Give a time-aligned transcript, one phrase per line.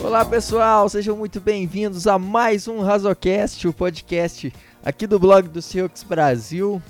[0.00, 4.52] Olá pessoal, sejam muito bem-vindos a mais um Razocast, o podcast
[4.82, 6.80] aqui do blog do Seahawks Brasil.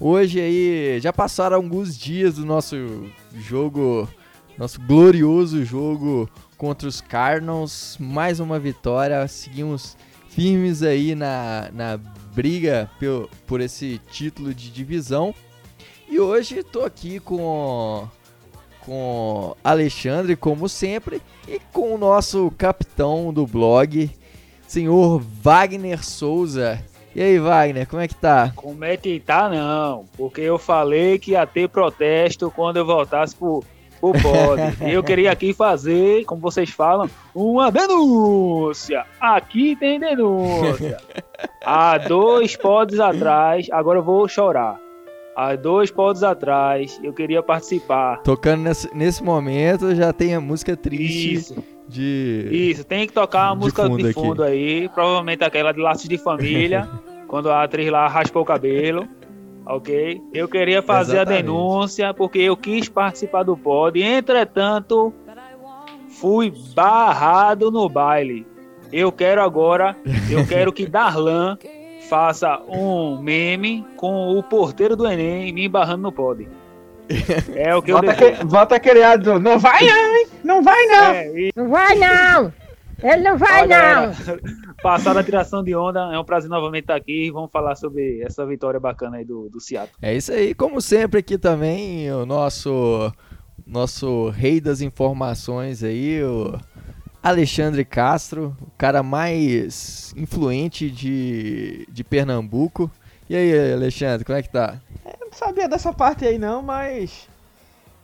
[0.00, 2.76] Hoje aí já passaram alguns dias do nosso
[3.34, 4.08] jogo,
[4.56, 9.96] nosso glorioso jogo contra os Cardinals, mais uma vitória, seguimos
[10.28, 11.96] firmes aí na, na
[12.34, 15.34] briga por, por esse título de divisão.
[16.08, 18.08] E hoje estou aqui com
[18.84, 24.10] com Alexandre, como sempre, e com o nosso capitão do blog,
[24.66, 26.82] senhor Wagner Souza.
[27.14, 28.52] E aí, Wagner, como é que tá?
[28.54, 30.04] Como é que tá, não?
[30.16, 33.64] Porque eu falei que ia ter protesto quando eu voltasse pro,
[34.00, 34.62] pro pod.
[34.88, 39.04] e eu queria aqui fazer, como vocês falam, uma denúncia.
[39.20, 40.98] Aqui tem denúncia.
[41.64, 44.79] Há dois pods atrás, agora eu vou chorar.
[45.40, 48.18] Há dois pods atrás, eu queria participar.
[48.18, 51.32] Tocando nesse, nesse momento, já tem a música triste.
[51.32, 51.64] Isso.
[51.88, 52.46] De...
[52.52, 54.52] Isso, tem que tocar a música fundo de fundo aqui.
[54.52, 56.86] aí, provavelmente aquela de Laços de Família,
[57.26, 59.08] quando a atriz lá raspou o cabelo,
[59.64, 60.20] ok?
[60.34, 61.38] Eu queria fazer Exatamente.
[61.38, 65.10] a denúncia porque eu quis participar do pod, entretanto,
[66.20, 68.46] fui barrado no baile.
[68.92, 69.96] Eu quero agora,
[70.30, 71.56] eu quero que Darlan
[72.10, 76.48] faça um meme com o porteiro do Enem me embarrando no pod.
[77.54, 78.38] É o que eu Volta, desejo.
[78.38, 79.38] que, volta criado.
[79.38, 80.26] Não vai não, hein?
[80.42, 81.04] Não vai não.
[81.12, 82.52] É, e Não vai não!
[83.02, 84.74] Ele não vai galera, não!
[84.82, 88.20] Passar a tiração de onda, é um prazer novamente estar aqui e vamos falar sobre
[88.22, 89.96] essa vitória bacana aí do, do Seattle.
[90.02, 93.12] É isso aí, como sempre aqui também, o nosso
[93.66, 96.58] nosso rei das informações aí, o
[97.22, 102.90] Alexandre Castro, o cara mais influente de, de Pernambuco.
[103.28, 104.80] E aí, Alexandre, como é que tá?
[105.04, 107.28] Eu não sabia dessa parte aí não, mas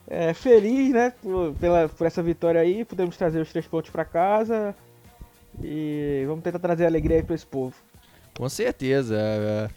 [0.06, 2.84] é, feliz, né, por, pela, por essa vitória aí.
[2.84, 4.74] Podemos trazer os três pontos pra casa
[5.62, 7.74] e vamos tentar trazer alegria aí pra esse povo.
[8.36, 9.16] Com certeza.
[9.18, 9.68] é,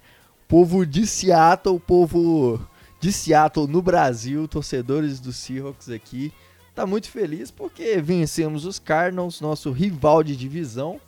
[0.49, 2.59] Povo de Seattle, povo
[2.99, 6.33] de Seattle no Brasil, torcedores do Seahawks aqui,
[6.79, 10.99] tá muito feliz porque vencemos os Cardinals, nosso rival de divisão,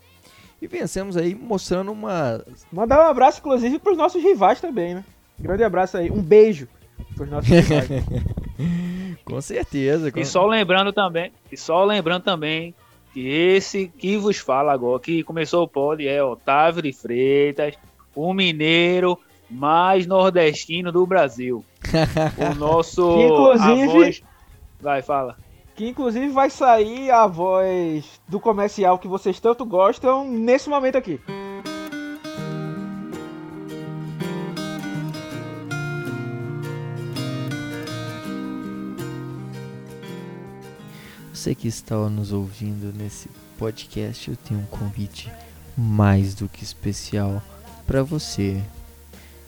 [0.61, 5.03] e vencemos aí mostrando uma Mandar um abraço, inclusive, pros nossos rivais também, né?
[5.39, 6.11] Grande abraço aí.
[6.11, 6.67] Um beijo
[7.15, 7.87] pros nossos rivais.
[9.25, 10.11] com certeza.
[10.11, 12.75] com- E só lembrando também, e só lembrando também
[13.13, 17.75] que esse que vos fala agora, que começou o pod, é Otávio de Freitas,
[18.15, 19.17] o mineiro
[19.49, 21.63] mais nordestino do Brasil.
[22.51, 24.23] O nosso Que, inclusive-
[24.79, 25.37] Vai, fala.
[25.75, 31.19] Que inclusive vai sair a voz do comercial que vocês tanto gostam nesse momento aqui.
[41.33, 43.27] Você que está nos ouvindo nesse
[43.57, 45.31] podcast, eu tenho um convite
[45.75, 47.41] mais do que especial
[47.87, 48.61] para você.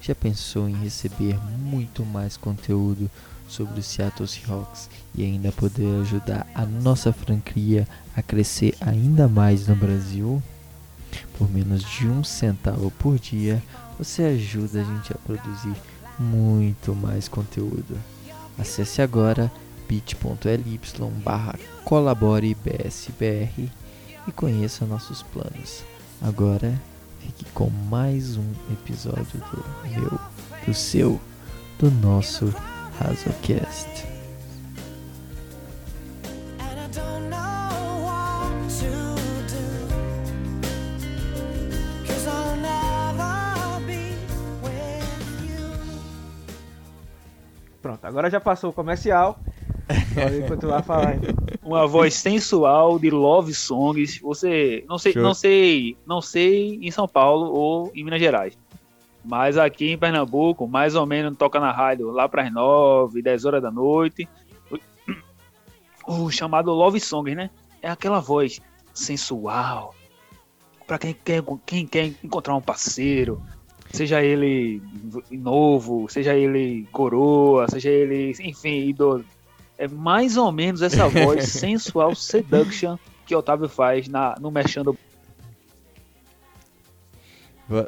[0.02, 3.12] Já pensou em receber muito mais conteúdo
[3.53, 9.68] sobre o Seattle Seahawks e ainda poder ajudar a nossa franquia a crescer ainda mais
[9.68, 10.41] no Brasil?
[11.38, 13.62] Por menos de um centavo por dia,
[13.97, 15.75] você ajuda a gente a produzir
[16.18, 17.96] muito mais conteúdo.
[18.58, 19.52] Acesse agora
[19.88, 20.80] bit.ly
[21.24, 23.69] barra colaborebsbr
[24.28, 25.84] e conheça nossos planos.
[26.19, 26.81] Agora
[27.19, 30.19] fique com mais um episódio do meu,
[30.66, 31.22] do seu,
[31.78, 32.53] do nosso
[33.03, 34.06] Razocast.
[36.59, 38.91] And I don't know what to
[39.52, 39.68] do.
[42.08, 44.16] Cause I'll never be
[44.63, 45.03] with
[45.44, 45.68] you.
[47.81, 49.38] Pronto, agora já passou o comercial.
[50.16, 51.18] Pode continuar a falar.
[51.62, 54.19] uma voz sensual de love songs.
[54.22, 55.22] Você não sei, Show.
[55.22, 58.58] não sei, não sei em São Paulo ou em Minas Gerais.
[59.24, 63.46] Mas aqui em Pernambuco, mais ou menos toca na rádio lá para as 9, 10
[63.46, 64.28] horas da noite.
[66.06, 67.50] O chamado love song, né?
[67.81, 68.60] É aquela voz
[68.94, 69.96] sensual.
[70.86, 73.42] Para quem quer, quem quer encontrar um parceiro,
[73.92, 74.81] seja ele
[75.31, 79.24] novo, seja ele coroa, seja ele, enfim, idoso.
[79.78, 84.92] É mais ou menos essa voz sensual seduction que Otávio faz na, no Merchan do
[84.94, 85.00] Va-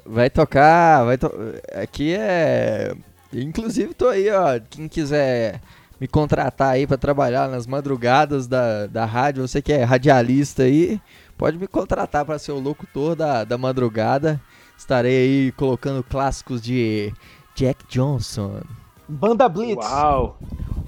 [0.06, 1.30] Vai tocar, vai to...
[1.74, 2.95] aqui é,
[3.33, 5.62] inclusive tô aí, ó, quem quiser
[6.00, 11.00] me contratar aí pra trabalhar nas madrugadas da, da rádio, você que é radialista aí,
[11.38, 14.42] pode me contratar pra ser o locutor da, da madrugada.
[14.77, 17.13] Estarei aí colocando clássicos de
[17.56, 18.62] Jack Johnson,
[19.07, 19.86] Banda Blitz.
[19.86, 20.38] Uau!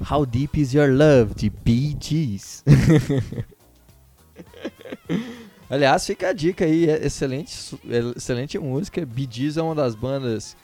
[0.09, 2.63] How Deep Is Your Love, de Bee Gees.
[5.69, 9.05] Aliás, fica a dica aí, é excelente, é excelente música.
[9.05, 10.55] Bee Gees é uma das bandas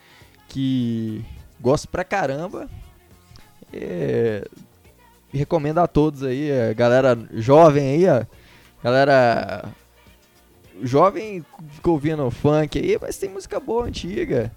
[0.47, 1.23] que
[1.59, 2.69] gosto pra caramba.
[3.73, 4.47] É,
[5.33, 8.23] recomendo a todos aí, a galera jovem aí, ó,
[8.83, 9.65] galera
[10.81, 14.51] jovem fica ouvindo funk aí, mas tem música boa, antiga.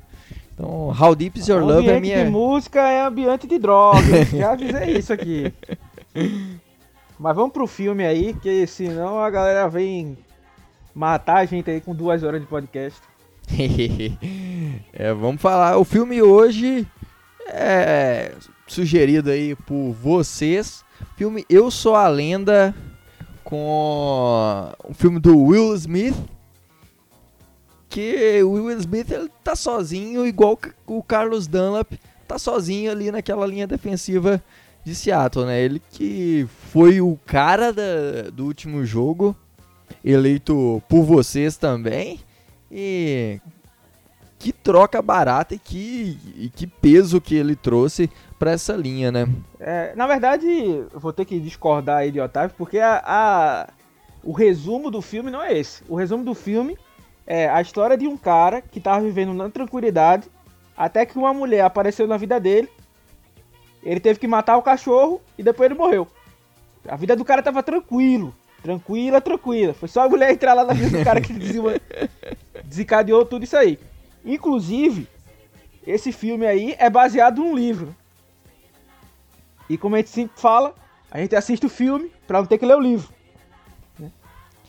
[0.55, 2.25] Então, How Deep Is Your Love é ambiente minha...
[2.25, 4.25] de música é ambiente de droga.
[4.35, 5.53] Já avisei isso aqui.
[7.19, 10.17] Mas vamos pro filme aí, que senão a galera vem
[10.97, 12.99] matar a gente aí com duas horas de podcast.
[14.93, 15.77] É, vamos falar.
[15.79, 16.87] O filme hoje
[17.47, 18.33] é
[18.67, 20.83] sugerido aí por vocês.
[21.17, 22.75] Filme Eu Sou a Lenda
[23.45, 26.17] com o filme do Will Smith.
[27.89, 31.93] Que o Will Smith ele tá sozinho, igual o Carlos Dunlap
[32.27, 34.43] tá sozinho ali naquela linha defensiva
[34.85, 35.61] de Seattle, né?
[35.61, 39.37] Ele que foi o cara da- do último jogo,
[40.13, 42.21] eleito por vocês também.
[42.71, 43.41] E
[44.39, 49.27] que troca barata e que, e que peso que ele trouxe pra essa linha, né?
[49.59, 50.47] É, na verdade,
[50.93, 53.69] vou ter que discordar aí de Otávio, porque a, a-
[54.23, 55.83] o resumo do filme não é esse.
[55.89, 56.77] O resumo do filme
[57.27, 60.29] é a história de um cara que tava vivendo na tranquilidade,
[60.77, 62.69] até que uma mulher apareceu na vida dele,
[63.83, 66.07] ele teve que matar o cachorro e depois ele morreu.
[66.87, 69.75] A vida do cara tava tranquilo, tranquila, tranquila.
[69.75, 71.33] Foi só a mulher entrar lá na vida do cara que
[72.65, 73.79] desencadeou tudo isso aí.
[74.25, 75.09] Inclusive,
[75.87, 77.95] esse filme aí é baseado num livro.
[79.69, 80.75] E como a gente sempre fala,
[81.11, 83.09] a gente assiste o filme pra não ter que ler o livro.
[83.99, 84.11] né?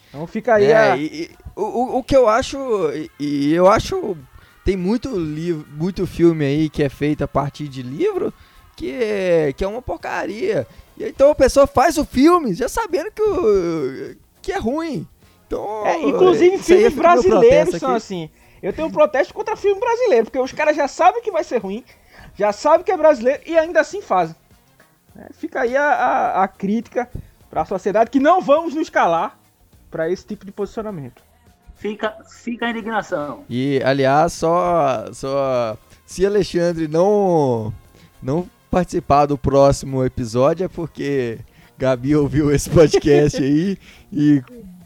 [0.10, 0.98] Então fica aí É, a...
[0.98, 2.58] e- o, o- que eu acho,
[2.94, 4.16] e, e eu acho,
[4.64, 8.32] tem muito livro, muito filme aí que é feito a partir de livro
[8.76, 10.68] que é, que é uma porcaria.
[10.98, 15.08] E então a pessoa faz o filme já sabendo que, o, que é ruim.
[15.46, 17.98] Então, É, inclusive filmes meu brasileiros são aqui.
[17.98, 18.30] assim.
[18.62, 21.60] Eu tenho um protesto contra filme brasileiro, porque os caras já sabem que vai ser
[21.60, 21.86] ruim,
[22.36, 24.36] já sabem que é brasileiro e ainda assim fazem.
[25.16, 27.10] É, fica aí a, a, a crítica
[27.50, 29.40] pra sociedade que não vamos nos calar
[29.90, 31.22] pra esse tipo de posicionamento.
[31.76, 33.44] Fica, fica a indignação.
[33.48, 37.72] E, aliás, só, só se Alexandre não,
[38.22, 41.40] não participar do próximo episódio é porque
[41.78, 43.78] Gabi ouviu esse podcast aí
[44.12, 44.42] e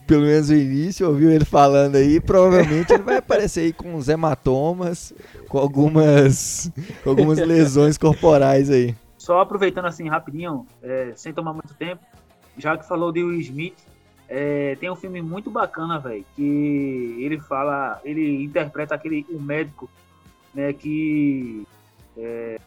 [0.07, 4.09] pelo menos o início ouviu ele falando aí, provavelmente ele vai aparecer aí com uns
[4.09, 5.13] hematomas,
[5.47, 6.69] com algumas,
[7.03, 8.93] com algumas lesões corporais aí.
[9.17, 12.03] Só aproveitando assim rapidinho, é, sem tomar muito tempo,
[12.57, 13.75] já que falou de Will Smith,
[14.27, 19.89] é, tem um filme muito bacana, velho, que ele fala, ele interpreta aquele o médico,
[20.53, 21.65] né, que
[22.17, 22.59] é,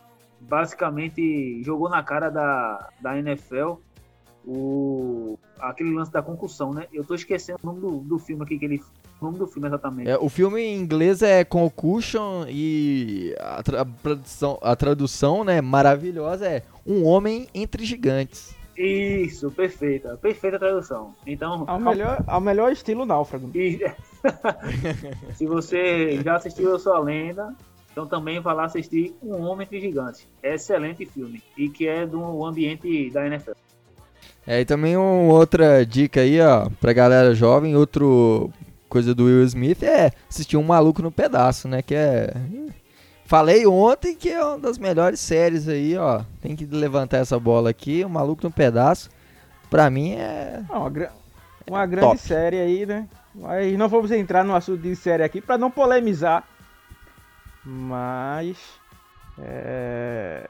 [0.49, 3.75] basicamente jogou na cara da, da NFL
[4.47, 6.87] o aquele lance da concussão, né?
[6.93, 8.83] Eu tô esquecendo o nome do, do filme aqui que ele,
[9.21, 10.11] o nome do filme exatamente.
[10.11, 15.61] É, o filme em inglês é Concussion e a, tra- a tradução, a tradução né,
[15.63, 18.55] maravilhosa é Um Homem Entre Gigantes.
[18.77, 21.15] Isso, perfeita, perfeita tradução.
[21.27, 23.51] Então, Ao melhor, ao melhor estilo náufrago.
[23.55, 23.79] E-
[25.35, 27.55] Se você já assistiu Eu Sou a Lenda,
[27.95, 30.27] então também vai lá assistir Um Homem Entre Gigantes.
[30.43, 31.41] Excelente filme.
[31.57, 33.53] E que é do ambiente da NFL.
[34.45, 38.51] É, e também uma outra dica aí, ó, pra galera jovem, outro
[38.89, 42.35] coisa do Will Smith é assistir Um Maluco no Pedaço, né, que é...
[43.27, 47.71] Falei ontem que é uma das melhores séries aí, ó, tem que levantar essa bola
[47.71, 49.09] aqui, Um Maluco no Pedaço,
[49.71, 50.61] pra mim é...
[50.69, 51.13] Uma, gra-
[51.67, 52.19] uma grande top.
[52.21, 53.09] série aí, né?
[53.35, 56.47] Mas não vamos entrar no assunto de série aqui pra não polemizar.
[57.65, 58.57] Mas.
[59.39, 60.49] É...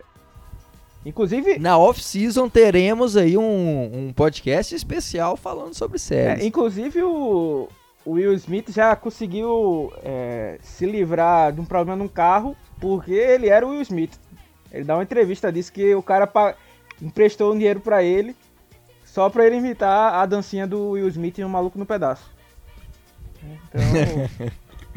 [1.06, 6.44] Inclusive, Na off-season teremos aí um, um podcast especial falando sobre é, séries.
[6.44, 7.68] inclusive o,
[8.06, 13.48] o Will Smith já conseguiu é, se livrar de um problema num carro porque ele
[13.50, 14.18] era o Will Smith.
[14.72, 16.26] Ele dá uma entrevista, disse que o cara
[17.02, 18.34] emprestou um dinheiro pra ele
[19.04, 22.30] só pra ele imitar a dancinha do Will Smith em um maluco no pedaço.
[23.42, 24.48] Então,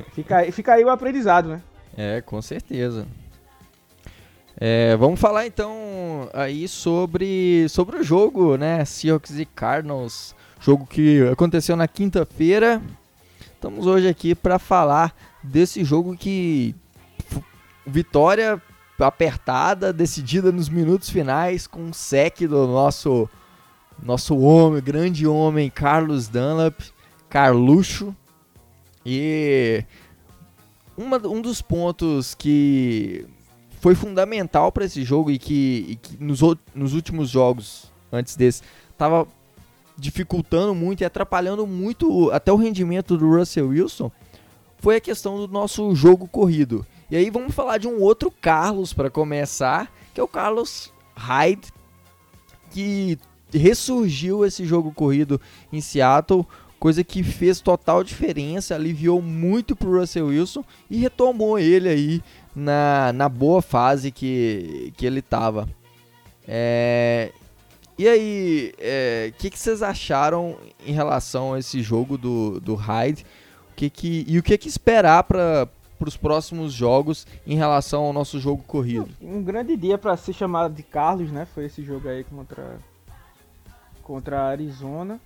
[0.16, 1.62] fica, aí- fica aí o aprendizado, né?
[1.98, 3.08] É, com certeza.
[4.56, 8.86] É, vamos falar então aí sobre, sobre o jogo, né?
[8.86, 12.80] Seahawks e Cardinals, jogo que aconteceu na quinta-feira.
[13.54, 16.76] Estamos hoje aqui para falar desse jogo que
[17.86, 18.62] vitória
[19.00, 23.28] apertada, decidida nos minutos finais com um sec do nosso
[24.04, 26.80] nosso homem, grande homem Carlos Dunlap,
[27.28, 28.16] Carluxo.
[29.04, 29.84] E
[30.98, 33.26] uma- um dos pontos que
[33.80, 36.40] foi fundamental para esse jogo e que, e que nos,
[36.74, 38.64] nos últimos jogos antes desse
[38.98, 39.28] tava
[39.98, 44.12] dificultando muito e atrapalhando muito até o rendimento do Russell Wilson
[44.80, 46.86] foi a questão do nosso jogo corrido.
[47.10, 51.72] E aí vamos falar de um outro Carlos para começar, que é o Carlos Hyde,
[52.72, 53.18] que
[53.52, 55.40] ressurgiu esse jogo corrido
[55.72, 56.46] em Seattle,
[56.80, 62.22] coisa que fez total diferença, aliviou muito pro Russell Wilson e retomou ele aí
[62.56, 65.68] na, na boa fase que, que ele tava.
[66.48, 67.32] É,
[67.98, 68.74] e aí,
[69.30, 70.56] o que, que vocês acharam
[70.86, 73.26] em relação a esse jogo do, do Hyde?
[73.72, 75.68] O que que, e o que, que esperar para
[76.00, 79.10] os próximos jogos em relação ao nosso jogo corrido?
[79.20, 81.48] Um grande dia pra ser chamado de Carlos, né?
[81.54, 82.80] Foi esse jogo aí contra
[84.04, 85.20] contra a Arizona.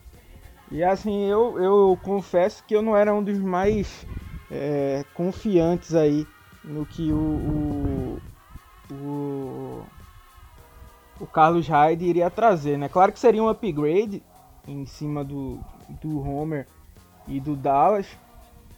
[0.72, 4.08] E assim, eu, eu confesso que eu não era um dos mais
[4.50, 6.26] é, confiantes aí
[6.64, 8.22] no que o,
[8.90, 9.86] o, o,
[11.20, 12.88] o Carlos Hyde iria trazer, né?
[12.88, 14.24] Claro que seria um upgrade
[14.66, 15.60] em cima do,
[16.02, 16.66] do Homer
[17.28, 18.08] e do Dallas,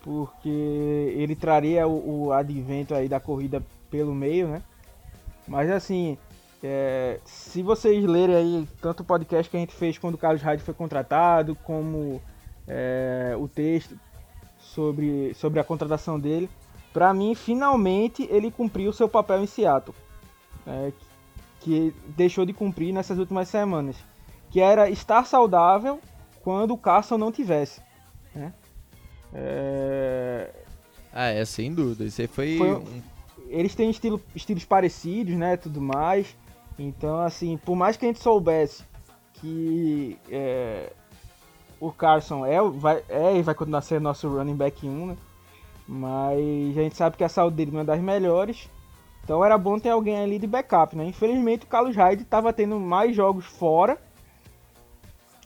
[0.02, 4.64] porque ele traria o, o advento aí da corrida pelo meio, né?
[5.48, 6.18] Mas assim,
[6.64, 10.42] é, se vocês lerem aí tanto o podcast que a gente fez quando o Carlos
[10.42, 12.22] Hyde foi contratado, como
[12.68, 14.00] é, o texto
[14.58, 16.50] sobre, sobre a contratação dele,
[16.94, 19.96] pra mim, finalmente ele cumpriu o seu papel em Seattle,
[20.66, 20.92] é,
[21.60, 23.96] que deixou de cumprir nessas últimas semanas,
[24.50, 26.00] que era estar saudável
[26.42, 27.82] quando o Carson não tivesse.
[28.34, 28.54] Né?
[29.34, 30.50] É,
[31.12, 32.06] Ah, é, sem dúvida.
[32.06, 33.02] Isso aí foi, Foi um-
[33.50, 36.36] eles têm estilo, estilos parecidos, né, tudo mais.
[36.78, 38.84] Então, assim, por mais que a gente soubesse
[39.34, 40.92] que é,
[41.80, 45.18] o Carson é, vai, é e vai continuar sendo nosso running back 1, né?
[45.88, 48.70] Mas a gente sabe que a saúde dele não é das melhores.
[49.24, 51.06] Então era bom ter alguém ali de backup, né?
[51.06, 53.98] Infelizmente o Carlos Hyde estava tendo mais jogos fora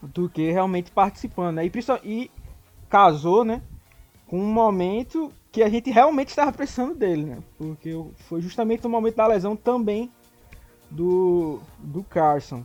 [0.01, 1.65] do que realmente participando, né?
[1.65, 1.71] E,
[2.03, 2.31] e
[2.87, 3.61] casou, né?
[4.27, 7.37] Com um momento que a gente realmente estava precisando dele, né?
[7.57, 10.11] Porque foi justamente o momento da lesão também
[10.89, 12.63] do, do Carson,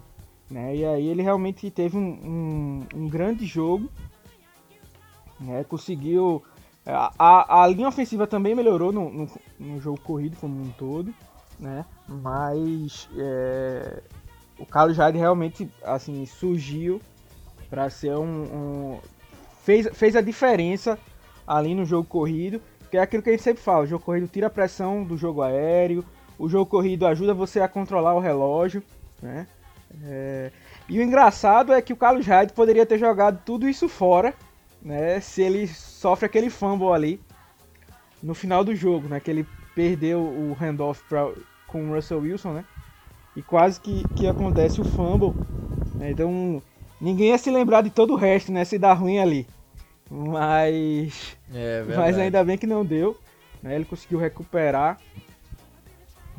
[0.50, 0.76] né?
[0.76, 3.88] E aí ele realmente teve um, um, um grande jogo,
[5.40, 5.64] né?
[5.64, 6.42] Conseguiu...
[6.84, 11.14] A, a, a linha ofensiva também melhorou no, no, no jogo corrido como um todo,
[11.58, 11.84] né?
[12.08, 14.02] Mas é,
[14.58, 17.00] o Carlos Hyde realmente, assim, surgiu
[17.70, 18.42] para ser um,
[18.96, 18.98] um-
[19.62, 20.98] fez, fez a diferença
[21.46, 22.60] ali no jogo corrido,
[22.90, 25.16] que é aquilo que a gente sempre fala, o jogo corrido tira a pressão do
[25.16, 26.04] jogo aéreo,
[26.44, 28.82] o jogo corrido ajuda você a controlar o relógio,
[29.22, 29.46] né?
[30.04, 30.50] É,
[30.88, 34.34] E o engraçado é que o Carlos Hyde poderia ter jogado tudo isso fora,
[34.80, 35.20] né?
[35.20, 37.20] Se ele sofre aquele fumble ali
[38.22, 39.20] no final do jogo, né?
[39.20, 41.30] Que ele perdeu o handoff pra,
[41.66, 42.64] com o Russell Wilson, né?
[43.36, 45.34] E quase que, que acontece o fumble.
[45.98, 46.10] né?
[46.10, 46.62] Então
[47.00, 48.64] ninguém ia se lembrar de todo o resto, né?
[48.64, 49.46] Se dar ruim ali.
[50.10, 53.16] Mas É, mas ainda bem que não deu.
[53.62, 53.74] Né?
[53.76, 54.98] Ele conseguiu recuperar.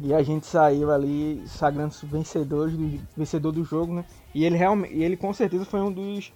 [0.01, 4.05] E a gente saiu ali sagrando-se vencedores do, vencedor do jogo, né?
[4.33, 6.31] E ele realmente, ele com certeza foi um dos,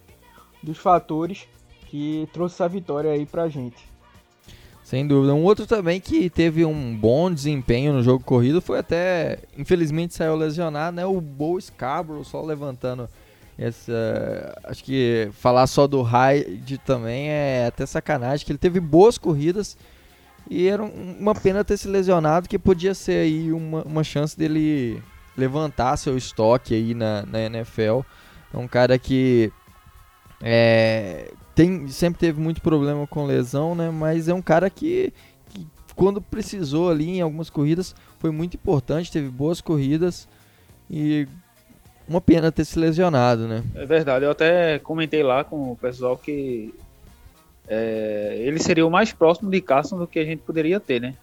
[0.62, 1.46] dos fatores
[1.86, 3.88] que trouxe essa vitória aí pra gente.
[4.84, 5.34] Sem dúvida.
[5.34, 10.34] Um outro também que teve um bom desempenho no jogo corrido foi até, infelizmente saiu
[10.34, 11.04] lesionado, né?
[11.04, 13.08] O Bo Scarborough só levantando
[13.58, 19.18] essa, acho que falar só do Hyde também é até sacanagem, que ele teve boas
[19.18, 19.76] corridas
[20.50, 24.36] e era um- uma pena ter se lesionado, que podia ser aí uma, uma chance
[24.38, 25.02] dele
[25.36, 28.00] levantar seu estoque aí na, na NFL.
[28.52, 29.52] É um cara que
[30.40, 33.90] é, tem, sempre teve muito problema com lesão, né?
[33.90, 35.12] Mas é um cara que,
[35.50, 40.28] que quando precisou ali em algumas corridas foi muito importante, teve boas corridas
[40.90, 41.26] e
[42.08, 43.62] uma pena ter se lesionado, né?
[43.74, 46.74] É verdade, eu até comentei lá com o pessoal que
[47.68, 51.14] é, ele seria o mais próximo de Carson do que a gente poderia ter, né?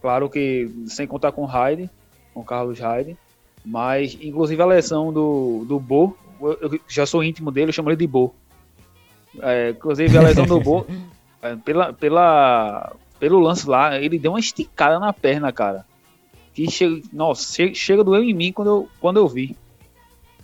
[0.00, 1.90] Claro que sem contar com Hyde,
[2.34, 3.16] com Carlos Hyde,
[3.64, 7.96] mas inclusive a lesão do, do Bo, eu já sou íntimo dele, eu chamo ele
[7.96, 8.34] de Bo.
[9.40, 10.86] É, inclusive a lesão do Bo,
[11.42, 15.84] é, pela, pela, pelo lance lá, ele deu uma esticada na perna, cara.
[16.54, 19.56] Que chega, nossa, chega, chega doeu em mim quando eu, quando eu vi.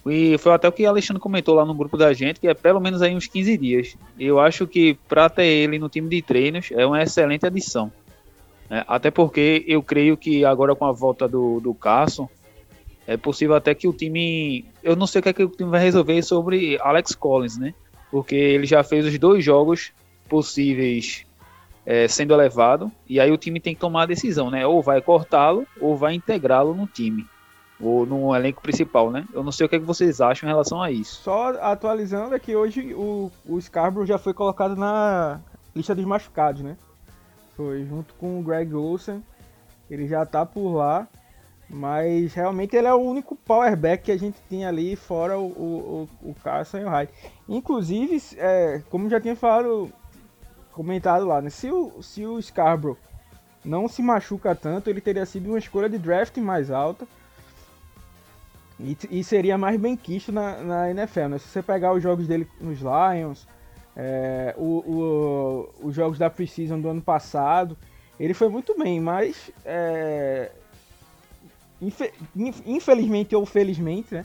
[0.06, 2.54] E foi até o que o Alexandre comentou lá no grupo da gente, que é
[2.54, 3.96] pelo menos aí uns 15 dias.
[4.18, 7.90] Eu acho que para ter ele no time de treinos é uma excelente adição.
[8.68, 8.84] né?
[8.86, 12.28] até porque eu creio que agora com a volta do, do Carson,
[13.06, 14.64] é possível até que o time.
[14.82, 17.74] Eu não sei o que, é que o time vai resolver sobre Alex Collins, né?
[18.10, 19.92] Porque ele já fez os dois jogos
[20.28, 21.26] possíveis
[21.84, 24.66] é, sendo elevado, e aí o time tem que tomar a decisão, né?
[24.66, 27.26] Ou vai cortá-lo, ou vai integrá-lo no time,
[27.80, 29.26] ou no elenco principal, né?
[29.32, 31.22] Eu não sei o que, é que vocês acham em relação a isso.
[31.22, 35.40] Só atualizando é que hoje o, o Scarborough já foi colocado na
[35.74, 36.76] lista dos machucados, né?
[37.56, 39.22] Foi junto com o Greg Olsen.
[39.90, 41.08] Ele já tá por lá.
[41.68, 46.08] Mas realmente ele é o único powerback que a gente tem ali, fora o, o,
[46.22, 47.12] o, o Carson e o Hyde.
[47.48, 49.90] Inclusive, é, como já tinha falado,
[50.72, 51.48] comentado lá, né?
[51.48, 52.98] Se o, se o Scarborough
[53.64, 57.06] não se machuca tanto, ele teria sido uma escolha de draft mais alta.
[58.80, 61.38] E, e seria mais bem quisto na, na NFL, né?
[61.38, 63.46] Se você pegar os jogos dele nos Lions,
[63.96, 64.78] é, o,
[65.80, 67.76] o- os jogos da Preseason do ano passado,
[68.18, 70.50] ele foi muito bem, mas é,
[71.80, 74.24] infe- inf- infelizmente ou felizmente, né?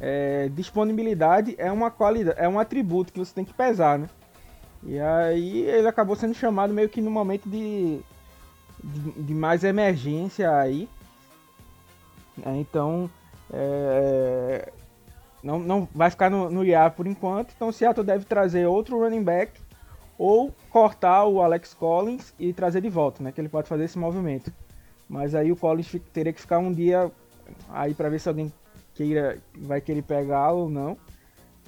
[0.00, 4.08] é, disponibilidade é uma qualidade, é um atributo que você tem que pesar, né?
[4.82, 8.00] E aí ele acabou sendo chamado meio que no momento de,
[8.82, 10.88] de, de mais emergência aí.
[12.44, 13.08] É, Então,
[13.52, 14.72] é,
[15.42, 17.52] não, não vai ficar no, no IAR por enquanto.
[17.54, 19.52] Então o Seattle deve trazer outro running back
[20.16, 23.32] ou cortar o Alex Collins e trazer de volta, né?
[23.32, 24.52] Que ele pode fazer esse movimento.
[25.08, 27.10] Mas aí o Collins teria que ficar um dia
[27.68, 28.52] aí para ver se alguém
[28.94, 30.96] queira, vai querer pegá-lo ou não.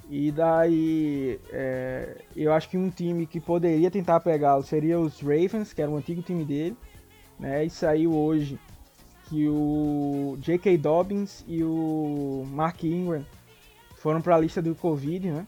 [0.09, 5.73] E daí é, eu acho que um time que poderia tentar pegá-lo seria os Ravens,
[5.73, 6.77] que era o antigo time dele.
[7.37, 7.65] Né?
[7.65, 8.57] E saiu hoje
[9.29, 10.77] que o J.K.
[10.77, 13.25] Dobbins e o Mark Ingram
[13.95, 15.47] foram para a lista do Covid, né?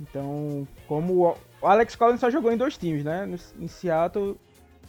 [0.00, 3.28] Então, como o Alex Collins só jogou em dois times, né?
[3.58, 4.36] Em Seattle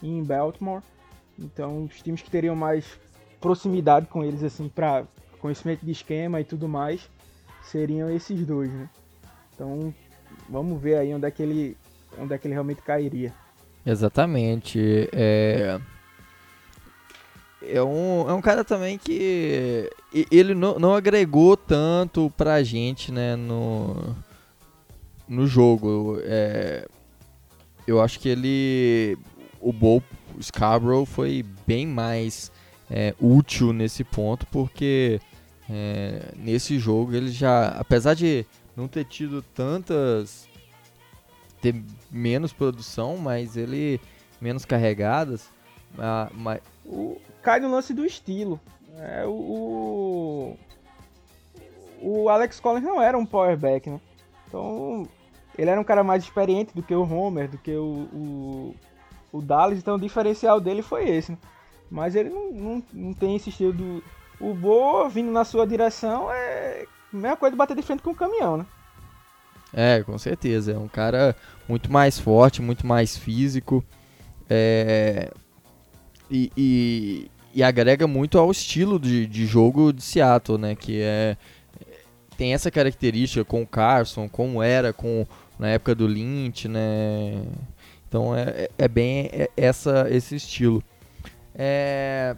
[0.02, 0.82] e em Baltimore.
[1.38, 2.84] Então, os times que teriam mais
[3.40, 5.04] proximidade com eles, assim, para
[5.40, 7.08] conhecimento de esquema e tudo mais,
[7.62, 8.88] seriam esses dois, né?
[9.54, 9.94] Então,
[10.48, 11.76] vamos ver aí onde é que ele,
[12.18, 13.32] onde é que ele realmente cairia.
[13.86, 15.08] Exatamente.
[15.12, 15.80] É, é,
[17.82, 19.90] um, é um cara também que
[20.30, 24.16] ele não, não agregou tanto pra gente, né, no,
[25.28, 26.18] no jogo.
[26.22, 26.86] É,
[27.86, 29.18] eu acho que ele,
[29.60, 30.02] o Bo
[30.36, 32.52] o Scarborough foi bem mais
[32.88, 35.20] é, útil nesse ponto, porque
[35.68, 40.46] é, nesse jogo ele já, apesar de não ter tido tantas
[41.60, 41.74] ter
[42.08, 44.00] menos produção, mas ele
[44.40, 45.50] menos carregadas,
[46.32, 48.58] mas O, cai no lance do estilo.
[48.98, 50.56] É, o,
[52.00, 54.00] o, Alex Collins não era um powerback, né?
[54.46, 55.06] Então,
[55.56, 58.76] ele era um cara mais experiente do que o Homer, do que o, o,
[59.32, 61.38] o Dallas, então o diferencial dele foi esse, né?
[61.90, 64.04] Mas ele não, não, não tem esse estilo do...
[64.40, 68.10] O Bo vindo na sua direção é a mesma coisa de bater de frente com
[68.10, 68.66] o caminhão, né?
[69.72, 70.72] É, com certeza.
[70.72, 71.36] É um cara
[71.68, 73.84] muito mais forte, muito mais físico.
[74.48, 75.32] é,
[76.30, 80.74] e, e, e agrega muito ao estilo de, de jogo de Seattle, né?
[80.74, 81.36] Que é.
[82.36, 85.26] Tem essa característica com o Carson, como era com
[85.58, 87.42] na época do Lynch, né?
[88.08, 90.82] Então é, é- é bem é- essa, esse estilo.
[91.54, 92.36] É,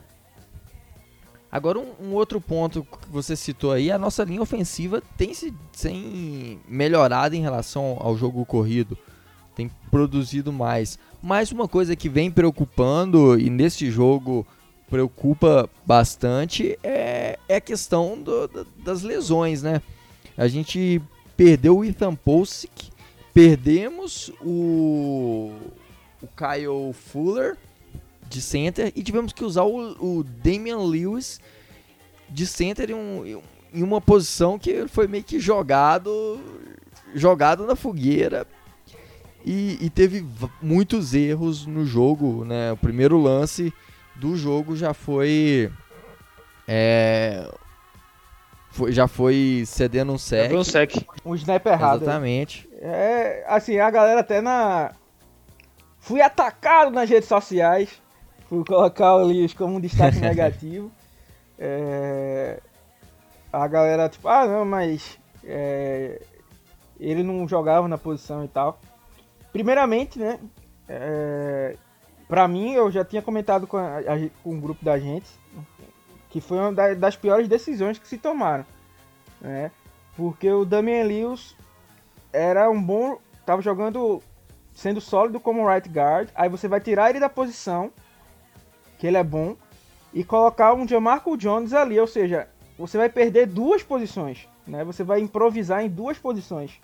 [1.52, 5.52] Agora um, um outro ponto que você citou aí, a nossa linha ofensiva tem se
[5.82, 8.96] tem melhorado em relação ao jogo corrido,
[9.54, 10.98] tem produzido mais.
[11.22, 14.46] Mas uma coisa que vem preocupando e nesse jogo
[14.88, 19.80] preocupa bastante é, é a questão do- da- das lesões, né?
[20.36, 21.00] A gente
[21.36, 22.90] perdeu o Ethan Posick,
[23.32, 25.52] perdemos o,
[26.22, 27.56] o Kyle Fuller
[28.28, 31.40] de center e tivemos que usar o, o Damian Lewis
[32.28, 33.42] de center em, um-
[33.74, 36.40] em uma posição que foi meio que jogado
[37.14, 38.46] jogado na fogueira
[39.44, 40.26] e, e teve
[40.60, 42.72] muitos erros no jogo, né?
[42.72, 43.72] O primeiro lance
[44.16, 45.70] do jogo já foi
[46.68, 47.48] é,
[48.70, 50.52] foi- já foi cedendo um sec.
[50.52, 50.92] um sec.
[51.24, 52.00] Um snap errado.
[52.00, 52.04] né?
[52.06, 52.68] Exatamente.
[52.80, 54.92] É, assim, a galera até na.
[55.98, 57.90] Fui atacado nas redes sociais
[58.48, 60.90] por colocar o Lewis como um destaque negativo.
[61.58, 62.58] É,
[63.52, 65.18] a galera, tipo, ah, não, mas.
[65.44, 66.20] é,
[66.98, 68.78] ele não jogava na posição e tal.
[69.52, 70.38] Primeiramente, né?
[70.88, 71.76] É,
[72.28, 74.00] pra mim, eu já tinha comentado com, a-
[74.42, 75.26] com o grupo da gente
[76.28, 78.64] que foi uma da- das piores decisões que se tomaram.
[79.40, 79.70] Né?
[80.16, 81.56] Porque o Damian Lewis
[82.32, 83.18] era um bom.
[83.44, 84.22] Tava jogando.
[84.72, 86.28] Sendo sólido como right guard.
[86.34, 87.90] Aí você vai tirar ele da posição.
[88.98, 89.56] Que ele é bom.
[90.14, 91.98] E colocar um Jamarco Jones ali.
[91.98, 94.48] Ou seja, você vai perder duas posições.
[94.66, 94.84] Né?
[94.84, 96.80] Você vai improvisar em duas posições.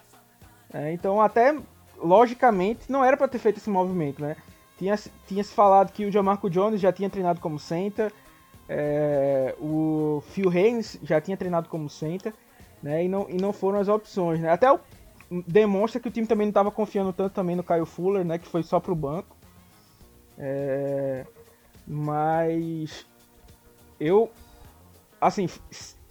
[0.74, 1.56] É, então, até
[1.98, 4.22] logicamente, não era para ter feito esse movimento.
[4.22, 4.36] Né?
[4.78, 8.12] tinha, tinha se falado que o Jamarco Jones já tinha treinado como center,
[8.68, 12.34] é, o Phil Haynes já tinha treinado como center,
[12.82, 13.04] né?
[13.04, 14.50] E não, e não foram as opções, né?
[14.50, 14.78] Até o,
[15.46, 18.38] demonstra que o time também não estava confiando tanto também no Kyle Fuller, né?
[18.38, 19.36] Que foi só pro banco.
[20.38, 21.24] É,
[21.86, 23.06] mas
[23.98, 24.30] eu,
[25.20, 25.48] assim,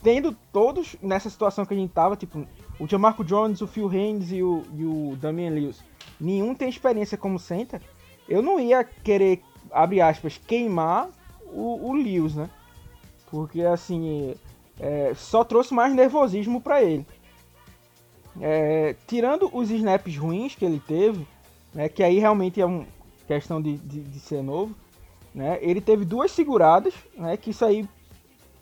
[0.02, 2.48] tendo todos nessa situação que a gente tava, tipo,
[2.80, 5.84] o Jamarco Jones, o Phil Haynes e o, e o Damian Lewis,
[6.20, 7.82] nenhum tem experiência como center,
[8.28, 11.10] eu não ia querer, abre aspas, queimar
[11.46, 12.50] o, o Lewis, né?
[13.30, 14.36] Porque, assim,
[14.80, 17.06] é, só trouxe mais nervosismo pra ele.
[18.42, 21.26] É, tirando os snaps ruins que ele teve,
[21.74, 22.86] né, que aí realmente é uma
[23.28, 24.76] questão de, de, de ser novo,
[25.34, 27.88] né, ele teve duas seguradas, né, que isso aí,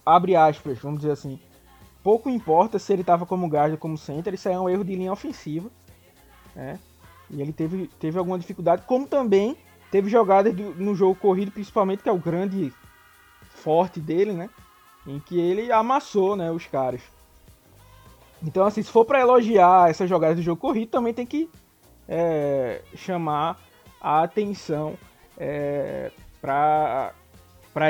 [0.06, 1.40] abre aspas, vamos dizer assim,
[2.04, 4.94] pouco importa se ele estava como guard ou como center, isso é um erro de
[4.94, 5.70] linha ofensiva,
[6.54, 6.78] né,
[7.30, 9.56] e ele teve, teve alguma dificuldade, como também
[9.90, 12.72] teve jogadas do- no jogo corrido, principalmente, que é o grande
[13.48, 14.50] forte dele, né,
[15.06, 17.00] em que ele amassou, né, os caras.
[18.42, 21.48] Então, assim, se for para elogiar essas jogadas do jogo corrido, também tem que
[22.06, 23.58] é, chamar
[23.98, 24.98] a atenção
[25.38, 26.10] é,
[26.42, 27.14] para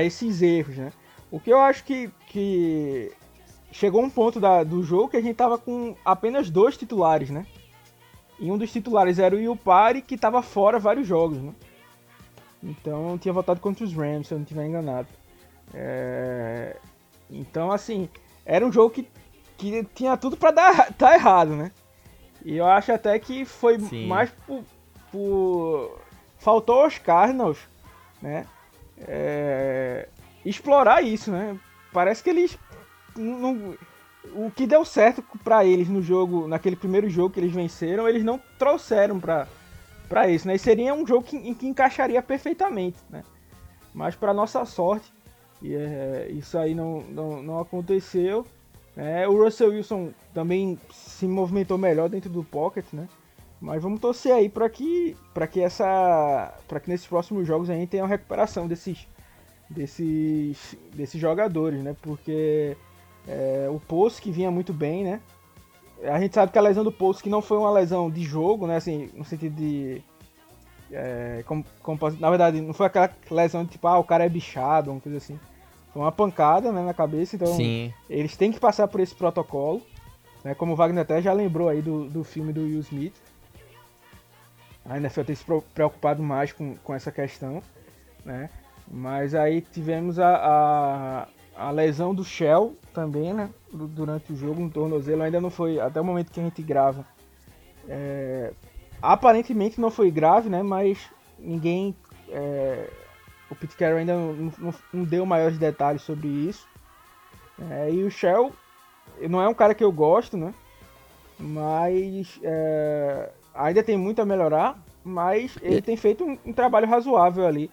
[0.05, 0.93] esses erros, né?
[1.31, 3.13] O que eu acho que, que
[3.75, 7.45] chegou um ponto da- do jogo que a gente tava com apenas dois titulares, né?
[8.39, 11.53] E um dos titulares era o Yupari, que tava fora vários jogos, né?
[12.63, 15.09] Então tinha votado contra os Rams, se eu não estiver enganado.
[15.73, 16.77] É,
[17.31, 18.09] Então, assim,
[18.47, 19.09] era um jogo que,
[19.57, 21.73] que tinha tudo pra dar tá errado, né?
[22.45, 24.07] E eu acho até que foi Sim.
[24.07, 24.63] mais por,
[25.11, 25.99] por-
[26.39, 27.59] Faltou aos Cardinals,
[28.21, 28.47] né?
[28.99, 30.09] É,
[30.45, 31.59] Explorar isso, né?
[31.93, 32.59] Parece que eles.
[33.17, 33.75] Não-
[34.35, 38.25] o que deu certo pra eles no jogo, naquele primeiro jogo que eles venceram, eles
[38.25, 39.47] não trouxeram pra,
[40.09, 40.55] pra isso, né?
[40.55, 43.23] E seria um jogo que, em que encaixaria perfeitamente, né?
[43.93, 45.13] Mas pra nossa sorte,
[45.65, 48.47] é, isso aí não, não, não aconteceu.
[48.97, 49.27] né?
[49.29, 53.07] o Russell Wilson também se movimentou melhor dentro do pocket, né?
[53.61, 57.75] Mas vamos torcer aí para que para que essa para que nesses próximos jogos a
[57.75, 59.07] gente tenha uma recuperação desses
[59.71, 61.97] desses desses jogadores, né?
[62.03, 62.77] Porque
[63.27, 65.21] é, o Post que vinha muito bem, né?
[66.03, 68.67] A gente sabe que a lesão do Post que não foi uma lesão de jogo,
[68.67, 68.77] né?
[68.77, 70.03] Assim, no sentido de
[70.91, 74.29] é, como, como na verdade, não foi aquela lesão de tipo, ah, o cara é
[74.29, 75.39] bichado, uma coisa assim.
[75.93, 77.93] Foi uma pancada né, na cabeça, então Sim.
[78.11, 79.81] eles têm que passar por esse protocolo.
[80.43, 83.15] Né, como o Wagner até já lembrou aí do, do filme do Will Smith.
[84.85, 87.63] A NFL tem se preocupado mais com, com essa questão.
[88.25, 88.51] Né?
[88.91, 93.51] Mas aí tivemos a, a, a lesão do Shell também, né?
[93.73, 95.23] du- Durante o jogo, no tornozelo.
[95.23, 97.05] Ainda não foi, até o momento que a gente grava.
[97.89, 98.53] é,
[99.03, 100.63] aparentemente não foi grave, né?
[100.63, 100.99] Mas
[101.39, 101.95] ninguém.
[102.31, 102.89] é,
[103.51, 106.67] o Pete Carroll ainda não, não- não deu maiores detalhes sobre isso.
[107.71, 108.53] É, e o Shell
[109.29, 110.53] não é um cara que eu gosto, né?
[111.39, 114.79] Mas é, ainda tem muito a melhorar.
[115.05, 117.71] Mas ele tem feito um, um trabalho razoável ali,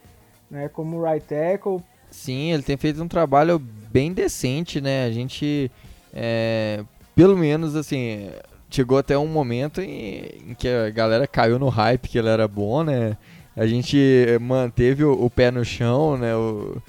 [0.49, 0.67] né?
[0.67, 1.81] Como right tackle.
[2.12, 5.06] Sim, ele tem feito um trabalho bem decente, né?
[5.06, 5.71] A gente,
[6.13, 6.84] é,
[7.15, 8.30] pelo menos, assim,
[8.69, 12.47] chegou até um momento em, em que a galera caiu no hype que ele era
[12.47, 13.17] bom, né?
[13.56, 13.97] A gente
[14.41, 16.36] manteve o, o pé no chão, né?
[16.36, 16.82] O,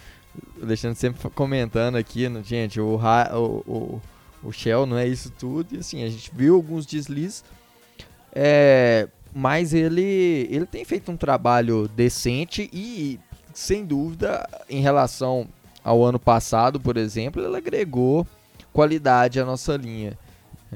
[0.60, 2.98] o Alexandre sempre comentando aqui, né, gente, o,
[3.34, 4.00] o,
[4.42, 5.74] o Shell não é isso tudo.
[5.74, 7.44] E assim, a gente viu alguns deslizes.
[8.34, 13.18] É, mas ele, ele tem feito um trabalho decente e,
[13.58, 15.46] sem dúvida, em relação
[15.84, 18.26] ao ano passado, por exemplo, ele agregou
[18.72, 20.18] qualidade à nossa linha.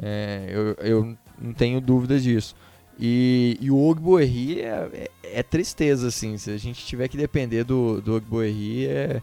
[0.00, 2.54] É, eu, eu não tenho dúvidas disso.
[2.98, 5.10] E, e o Ogbuerri é, é,
[5.40, 6.38] é tristeza, assim.
[6.38, 9.20] Se a gente tiver que depender do, do Ogbuerri, é,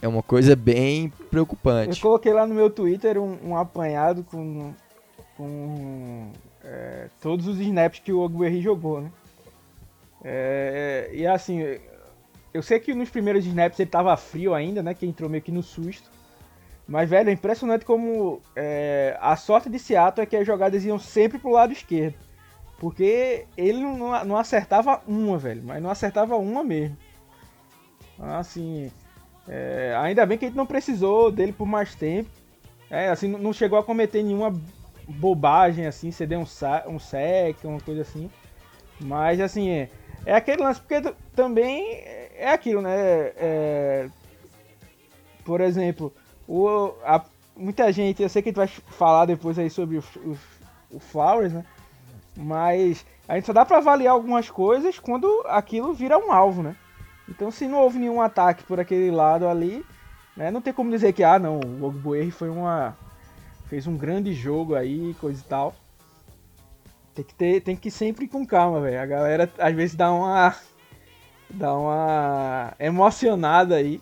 [0.00, 2.00] é uma coisa bem Eu preocupante.
[2.00, 4.72] coloquei lá no meu Twitter um, um apanhado com,
[5.36, 6.30] com
[6.64, 9.10] é, todos os snaps que o Ogbuerri jogou, né?
[10.24, 11.62] É, e assim,
[12.56, 14.94] eu sei que nos primeiros snaps ele tava frio ainda, né?
[14.94, 16.10] Que entrou meio que no susto.
[16.88, 20.98] Mas, velho, é impressionante como é, a sorte de Seattle é que as jogadas iam
[20.98, 22.14] sempre pro lado esquerdo.
[22.78, 25.62] Porque ele não, não acertava uma, velho.
[25.64, 26.96] Mas não acertava uma mesmo.
[28.14, 28.90] Então, Assim,
[29.48, 32.30] é, ainda bem que a gente não precisou dele por mais tempo.
[32.88, 34.54] É, assim, não- chegou a cometer nenhuma
[35.08, 36.46] bobagem, assim, ceder um,
[36.88, 38.30] um sec, uma coisa assim.
[39.00, 39.90] Mas, assim, é,
[40.24, 41.00] é aquele lance, porque
[41.34, 42.02] também
[42.38, 42.92] é aquilo, né?
[43.36, 44.08] É,
[45.44, 46.12] por exemplo,
[46.48, 47.24] o, a-
[47.56, 50.38] muita gente, eu sei que gente vai falar depois aí sobre o, o,
[50.92, 51.64] o Flowers, né?
[52.36, 56.76] Mas a gente só dá pra avaliar algumas coisas quando aquilo vira um alvo, né?
[57.28, 59.84] Então se não houve nenhum ataque por aquele lado ali,
[60.36, 62.96] né, não tem como dizer que ah não, o Ogbuerri foi uma
[63.68, 65.74] fez um grande jogo aí, coisa e tal.
[67.14, 69.00] Tem que ter, tem que ir sempre com calma, velho.
[69.00, 70.54] A galera às vezes dá uma
[71.50, 74.00] dá uma emocionada aí,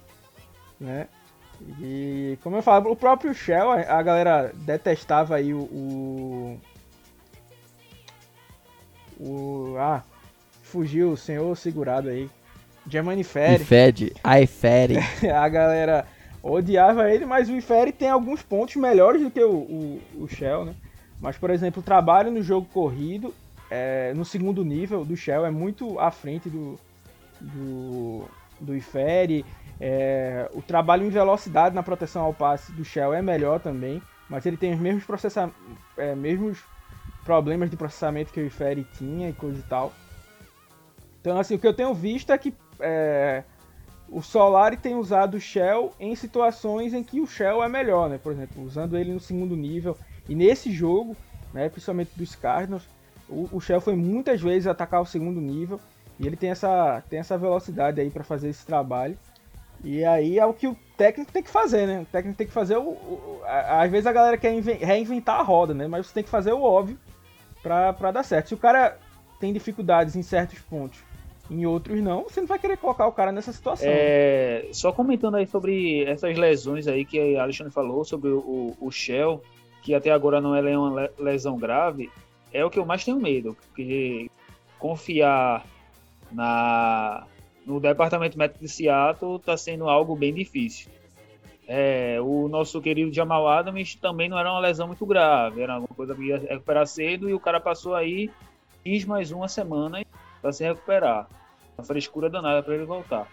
[0.80, 1.08] né?
[1.80, 6.60] E como eu falo, o próprio Shell, a a galera detestava aí o, o
[9.18, 10.02] o ah,
[10.62, 12.28] fugiu o senhor segurado aí.
[12.86, 13.64] Germani Ferry.
[13.64, 14.98] fede, ai fere.
[15.32, 16.06] a galera
[16.42, 20.66] odiava ele, mas o Ifere tem alguns pontos melhores do que o, o, o Shell,
[20.66, 20.74] né?
[21.20, 23.34] Mas, por exemplo, o trabalho no jogo corrido,
[23.70, 26.78] é, no segundo nível do Shell, é muito à frente do,
[27.40, 28.28] do,
[28.60, 29.44] do Ifere.
[29.80, 34.46] É, o trabalho em velocidade na proteção ao passe do Shell é melhor também, mas
[34.46, 35.50] ele tem os mesmos, processa
[35.96, 36.62] é, mesmos
[37.24, 39.92] problemas de processamento que o Ifere tinha e coisa e tal.
[41.20, 43.42] Então, assim, o que eu tenho visto é que é,
[44.08, 48.18] o Solari tem usado o Shell em situações em que o Shell é melhor, né?
[48.18, 49.96] Por exemplo, usando ele no segundo nível.
[50.28, 51.16] E nesse jogo,
[51.52, 52.86] né, principalmente dos Cardinals,
[53.28, 55.80] o, o Shell foi muitas vezes atacar o segundo nível.
[56.18, 59.18] E ele tem essa, tem essa velocidade aí para fazer esse trabalho.
[59.82, 62.00] E aí é o que o técnico tem que fazer, né?
[62.02, 62.82] O técnico tem que fazer o.
[62.90, 65.86] o- a- às vezes a galera quer inven- reinventar a roda, né?
[65.86, 66.96] Mas você tem que fazer o óbvio
[67.62, 68.48] pra dar certo.
[68.48, 68.96] Se o cara
[69.40, 71.00] tem dificuldades em certos pontos,
[71.50, 73.88] em outros não, você não vai querer colocar o cara nessa situação.
[73.90, 78.90] É, só comentando aí sobre essas lesões aí que a Alexandre falou, sobre o, o
[78.90, 79.42] Shell,
[79.82, 82.10] que até agora não é uma le- lesão grave,
[82.52, 84.30] é o que eu mais tenho medo, porque
[84.78, 85.64] confiar
[86.34, 87.26] na,
[87.64, 90.90] no departamento médico de Seattle está sendo algo bem difícil.
[91.66, 95.88] É, o nosso querido Jamal Adams também não era uma lesão muito grave, era uma
[95.88, 98.30] coisa que ia recuperar cedo e o cara passou aí
[98.84, 100.04] X mais uma semana
[100.42, 101.26] para se recuperar.
[101.78, 103.26] A frescura danada para ele voltar.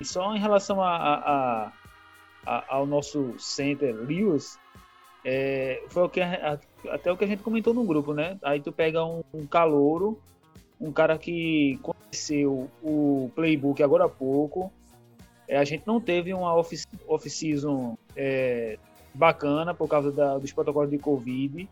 [0.00, 1.72] E só em relação a, a-
[2.44, 4.58] a- ao nosso center Lewis,
[5.24, 8.36] é, foi o que até o que a gente comentou no grupo, né?
[8.42, 10.20] Aí tu pega um, um calouro,
[10.80, 11.78] um cara que
[12.14, 14.72] conheceu o playbook agora há pouco.
[15.48, 18.78] É, a gente não teve uma off- off-season é,
[19.12, 21.68] bacana por causa da- dos protocolos de Covid.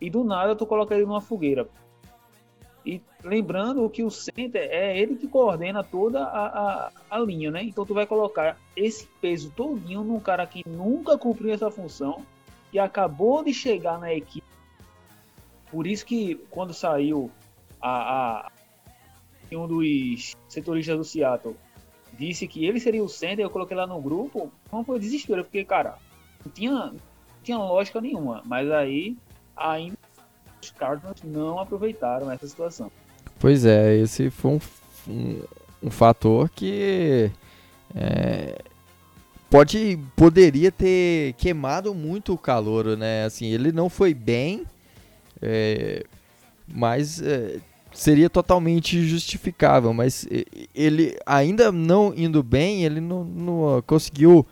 [0.00, 1.68] E do nada tu coloca ele numa fogueira.
[2.84, 7.62] E lembrando que o center é ele que coordena toda a, a, a linha, né?
[7.62, 12.24] Então tu vai colocar esse peso todinho num cara que nunca cumpriu essa função
[12.72, 14.46] e acabou de chegar na equipe.
[15.70, 17.30] Por isso que quando saiu
[17.80, 18.52] a, a
[19.56, 21.56] um dos setoristas do Seattle
[22.18, 25.64] disse que ele seria o center, eu coloquei lá no grupo, não foi desespero, porque,
[25.64, 25.96] cara,
[26.44, 26.96] não tinha, não
[27.42, 28.42] tinha lógica nenhuma.
[28.44, 29.16] Mas aí
[29.56, 29.96] ainda
[30.62, 32.90] os Cardinals não aproveitaram essa situação.
[33.38, 34.60] Pois é, esse foi um,
[35.08, 35.42] um,
[35.84, 37.30] um fator que
[37.94, 38.62] é,
[39.48, 43.24] pode poderia ter queimado muito o calor, né?
[43.24, 44.66] Assim, ele não foi bem,
[45.40, 46.04] é,
[46.68, 47.60] mas é,
[47.92, 49.92] seria totalmente justificável.
[49.92, 50.26] Mas
[50.74, 54.46] ele ainda não indo bem, ele não, não conseguiu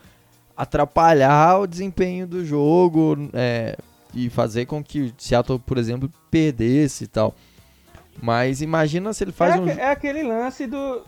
[0.57, 3.77] atrapalhar o desempenho do jogo é,
[4.14, 7.35] e fazer com que o Seattle, por exemplo, perdesse e tal.
[8.20, 9.68] Mas imagina se ele faz é, um.
[9.68, 11.03] é aquele lance do.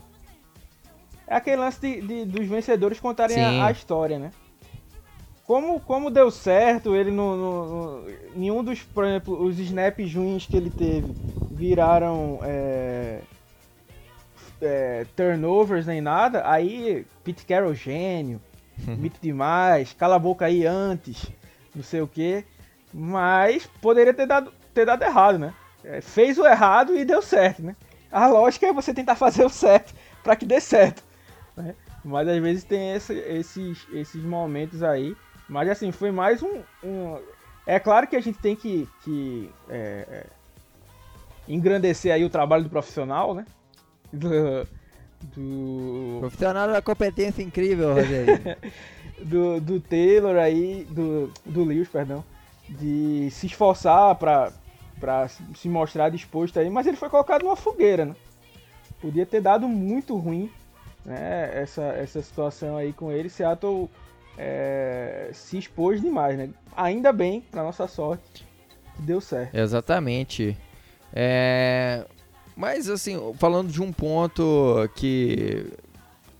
[1.26, 4.30] É aquele lance de, de- dos vencedores contarem a, a história, né?
[5.50, 8.04] Como, como deu certo, ele no-
[8.36, 11.12] Nenhum dos, por exemplo, os snaps ruins que ele teve
[11.50, 13.18] viraram é,
[14.62, 16.48] é, turnovers nem nada.
[16.48, 18.40] Aí, Pete Carroll gênio,
[18.78, 21.32] mito demais, cala a boca aí antes,
[21.74, 22.44] não sei o que.
[22.94, 25.52] Mas poderia ter dado, ter dado errado, né?
[25.82, 27.74] É, fez o errado e deu certo, né?
[28.12, 31.02] A lógica é você tentar fazer o certo para que dê certo.
[31.56, 31.74] né?
[32.04, 35.16] Mas às vezes tem esse- esses, esses momentos aí.
[35.50, 36.62] Mas assim, foi mais um.
[36.82, 37.18] um-
[37.66, 40.26] É claro que a gente tem que, que é, é,
[41.48, 43.44] engrandecer aí o trabalho do profissional, né?
[44.12, 44.66] Do,
[45.36, 48.40] do, Profissional da competência incrível, Rogério.
[49.22, 52.24] do, do Taylor aí, do, do Lewis, perdão,
[52.68, 54.52] de se esforçar pra,
[55.00, 58.14] pra se mostrar disposto aí, mas ele foi colocado numa fogueira, né?
[59.00, 60.50] Podia ter dado muito ruim,
[61.04, 61.50] né?
[61.54, 63.90] Essa, essa situação aí com ele, Seattle
[64.38, 66.50] é, se expôs demais, né?
[66.76, 68.46] Ainda bem, pra nossa sorte,
[68.96, 69.54] que deu certo.
[69.54, 70.56] Exatamente.
[71.12, 72.04] É,
[72.56, 75.66] Mas assim, falando de um ponto que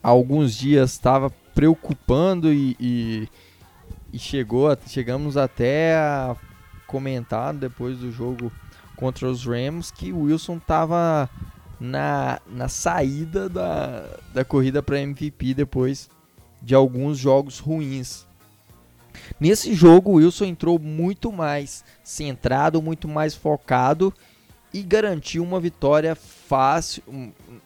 [0.02, 3.28] há alguns dias estava preocupando e, e,
[4.12, 6.36] e chegou, a- chegamos até a
[6.86, 8.50] comentar depois do jogo
[8.96, 11.28] contra os Rams que o Wilson tava
[11.80, 16.08] na, na saída da, da corrida para MVP depois
[16.62, 18.26] de alguns jogos ruins.
[19.38, 24.12] Nesse jogo, o Wilson entrou muito mais centrado, muito mais focado
[24.72, 27.02] e garantiu uma vitória fácil,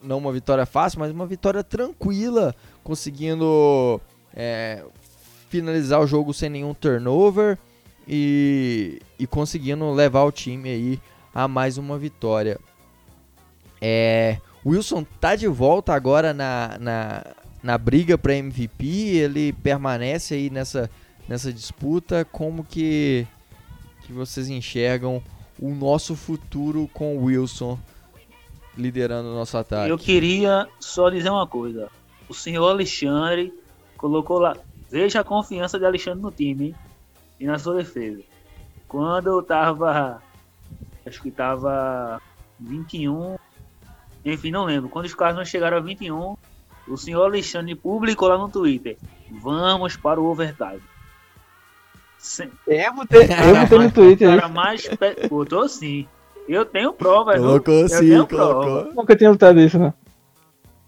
[0.02, 4.00] não uma vitória fácil, mas uma vitória tranquila, conseguindo
[4.34, 4.82] é,
[5.48, 7.58] finalizar o jogo sem nenhum turnover
[8.08, 11.00] e, e conseguindo levar o time aí
[11.34, 12.58] a mais uma vitória.
[13.80, 17.24] É, Wilson tá de volta agora na, na,
[17.64, 20.90] na briga para MVP, ele permanece aí nessa,
[21.26, 22.22] nessa disputa.
[22.22, 23.26] Como que,
[24.02, 25.22] que vocês enxergam
[25.58, 27.78] o nosso futuro com o Wilson
[28.76, 29.90] liderando o nosso ataque?
[29.90, 31.90] Eu queria só dizer uma coisa.
[32.28, 33.50] O senhor Alexandre
[33.96, 34.54] colocou lá.
[34.90, 36.74] Veja a confiança de Alexandre no time hein?
[37.40, 38.22] e na sua defesa.
[38.86, 40.22] Quando eu tava.
[41.06, 42.20] Acho que tava
[42.60, 43.38] 21.
[44.22, 44.90] Enfim, não lembro.
[44.90, 46.36] Quando os caras não chegaram a 21,
[46.88, 48.96] o senhor Alexandre publicou lá no Twitter.
[49.30, 50.82] Vamos para o overtime.
[52.66, 54.28] É, eu botei, eu botei no Twitter.
[54.36, 54.86] Cara mais.
[54.86, 55.28] Pe...
[55.28, 56.06] Botou sim.
[56.48, 57.36] Eu tenho prova?
[57.36, 58.62] Colocou eu sim, tenho colocou.
[58.62, 58.90] prova.
[58.94, 59.92] Nunca tinha botado isso, não.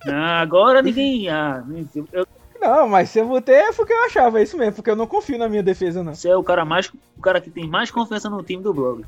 [0.05, 1.29] Não, agora ninguém.
[1.29, 1.63] Ah,
[2.13, 2.27] eu,
[2.61, 5.39] Não, mas se eu botei é porque eu achava isso mesmo, porque eu não confio
[5.39, 6.15] na minha defesa, não.
[6.15, 6.91] você é o cara mais.
[7.17, 9.05] O cara que tem mais confiança no time do blog.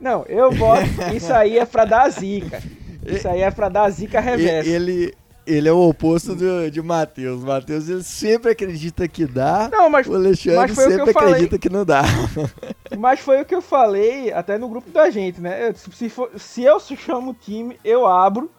[0.00, 0.82] Não, eu boto.
[1.14, 2.60] Isso aí é pra dar zica.
[3.06, 4.68] Isso aí é pra dar zica reversa.
[4.68, 5.14] ele,
[5.46, 7.42] ele é o oposto do, de Matheus.
[7.42, 9.68] Matheus ele sempre acredita que dá.
[9.70, 12.02] Não, mas, O Alexandre mas foi o que sempre acredita que não dá.
[12.98, 15.72] mas foi o que eu falei até no grupo da gente, né?
[15.74, 18.50] Se, for- se eu chamo o time, eu abro,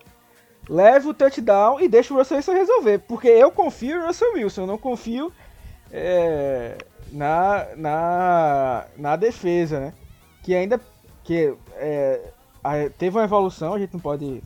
[0.70, 3.00] levo o touchdown e deixo o Russell Wilson resolver.
[3.00, 5.32] Porque eu confio no Russell Wilson, eu não confio
[5.92, 6.78] é,
[7.12, 9.94] na, na, na defesa, né?
[10.44, 10.80] Que ainda
[11.24, 12.20] que é,
[12.98, 14.44] teve uma evolução, a gente não pode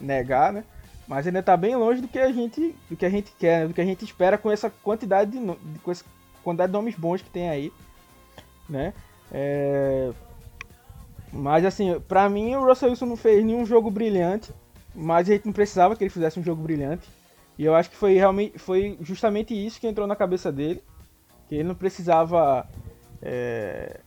[0.00, 0.64] negar, né?
[1.06, 3.68] Mas ainda tá bem longe do que a gente, do que a gente quer, né?
[3.68, 5.38] do que a gente espera com essa quantidade de,
[5.82, 6.04] com essa
[6.42, 7.72] quantidade de nomes bons que tem aí,
[8.68, 8.92] né?
[9.30, 10.10] É,
[11.32, 14.52] Mas assim, pra mim o Russell Wilson não fez nenhum jogo brilhante,
[14.94, 17.08] mas a gente não precisava que ele fizesse um jogo brilhante.
[17.58, 20.82] E eu acho que foi realmente foi justamente isso que entrou na cabeça dele,
[21.48, 22.66] que ele não precisava
[23.22, 24.00] é,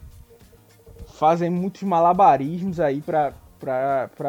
[1.13, 3.33] fazer muitos malabarismos aí pra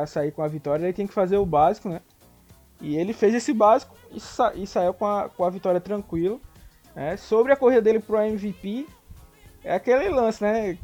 [0.06, 2.00] sair com a vitória, ele tem que fazer o básico, né?
[2.80, 6.40] E ele fez esse básico e, sa- e saiu com a, com a vitória tranquilo.
[6.94, 7.16] né?
[7.16, 8.86] Sobre a corrida dele pro MVP,
[9.62, 10.76] é aquele lance, né?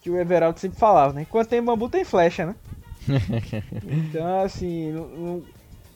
[0.00, 1.22] Que o Everaldo sempre falava, né?
[1.22, 2.54] Enquanto tem bambu, tem flecha, né?
[3.86, 5.42] então, assim, não- não-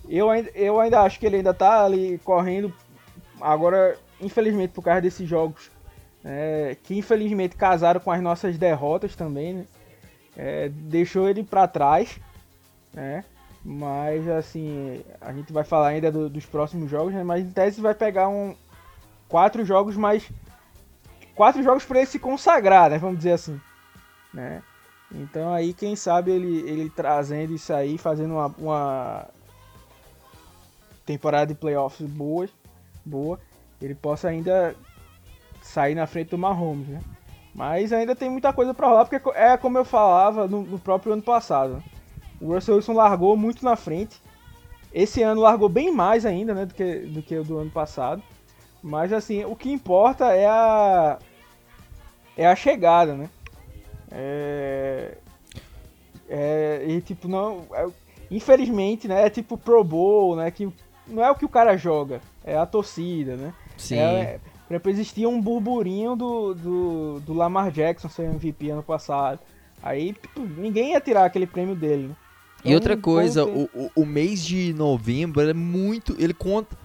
[0.09, 2.72] eu, ainda, eu ainda acho que ele ainda tá ali correndo.
[3.40, 5.70] Agora, infelizmente, por causa desses jogos,
[6.24, 9.64] é, que infelizmente casaram com as nossas derrotas também, né?
[10.37, 12.18] É, deixou ele pra trás,
[12.92, 13.24] né?
[13.64, 17.23] Mas, assim, a gente vai falar ainda do- dos próximos jogos, né?
[17.23, 18.55] Mas em tese vai pegar um
[19.29, 20.29] quatro jogos mais
[21.35, 22.99] quatro jogos para ele se consagrar, né?
[22.99, 23.61] Vamos dizer assim,
[24.33, 24.62] né?
[25.12, 29.27] Então aí quem sabe ele, ele trazendo isso aí, fazendo uma, uma
[31.05, 32.49] temporada de playoffs boa,
[33.05, 33.38] boa,
[33.81, 34.75] ele possa ainda
[35.61, 37.01] sair na frente do Mahomes, né?
[37.55, 41.12] Mas ainda tem muita coisa para rolar, porque é como eu falava no, no próprio
[41.12, 41.75] ano passado.
[41.75, 41.83] né?
[42.40, 44.20] O Russell Wilson largou muito na frente.
[44.92, 48.22] Esse ano largou bem mais ainda, né, do que, do que o do ano passado.
[48.83, 51.18] Mas assim, o que importa é a
[52.37, 53.29] é a chegada, né?
[54.11, 55.16] É,
[56.29, 57.88] é e tipo não, é-
[58.31, 60.68] infelizmente, né, é tipo Pro Bowl, né, que
[61.07, 63.53] não é o que o cara joga, é a torcida, né?
[63.76, 63.98] Sim.
[63.98, 69.40] É, por exemplo, existia um burburinho do, do, do Lamar Jackson ser MVP ano passado.
[69.83, 72.16] Aí tipo, ninguém ia tirar aquele prêmio dele, né?
[72.64, 76.14] E outra Então, coisa, o, o, o mês de novembro é muito.
[76.18, 76.77] Ele conta.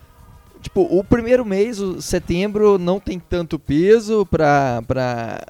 [0.62, 5.46] Tipo, o primeiro mês, o setembro, não tem tanto peso pra, pra,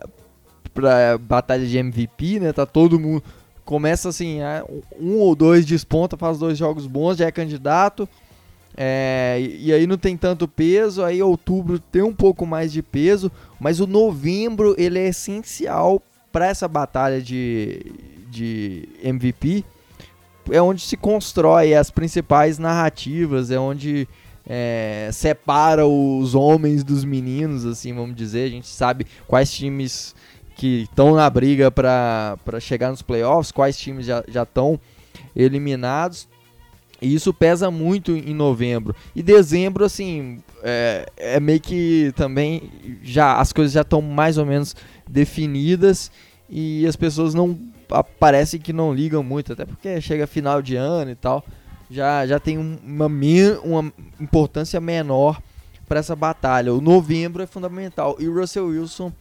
[0.74, 2.52] pra batalha de MVP, né?
[2.52, 3.24] Tá todo mundo.
[3.64, 4.64] Começa assim, ah,
[5.00, 8.08] um ou dois desponta, faz dois jogos bons, já é candidato.
[8.78, 12.82] É, e e aí não tem tanto peso, aí outubro tem um pouco mais de
[12.82, 16.02] peso, mas o novembro ele é essencial
[16.32, 17.80] para essa batalha de,
[18.30, 19.64] de MVP.
[20.52, 24.08] É onde se constrói as principais narrativas, é onde
[24.48, 28.46] é, separa os homens dos meninos, assim, vamos dizer.
[28.46, 30.16] A gente sabe quais times
[30.56, 34.80] que estão na briga para chegar nos playoffs, quais times já estão
[35.36, 36.28] eliminados.
[37.02, 38.96] E isso pesa muito em novembro.
[39.16, 42.72] E dezembro, assim, é, é meio que também
[43.04, 44.76] já as coisas já estão mais ou menos
[45.08, 46.10] definidas.
[46.50, 47.58] e as pessoas não
[48.20, 51.44] parece que não ligam muito, até porque chega final de ano e tal,
[51.90, 53.08] já, já tem um- uma,
[53.64, 55.42] uma importância menor
[55.88, 56.74] para essa batalha.
[56.74, 59.12] O novembro é fundamental e o Russell Wilson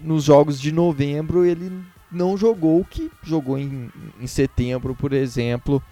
[0.00, 1.70] nos jogos de novembro ele
[2.10, 3.90] não jogou o que jogou em,
[4.20, 5.82] em setembro, por exemplo,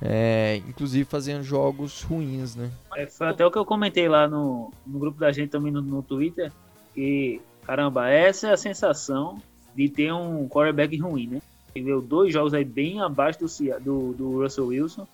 [0.00, 2.70] é, inclusive fazendo jogos ruins, né?
[2.96, 5.80] É, foi até o que eu comentei lá no, no grupo da gente também no,
[5.80, 6.52] no Twitter,
[6.92, 9.40] que, caramba, essa é a sensação
[9.76, 11.42] de ter um quarterback ruim, né?
[11.74, 15.06] Ele dois jogos aí bem abaixo do, do, do Russell Wilson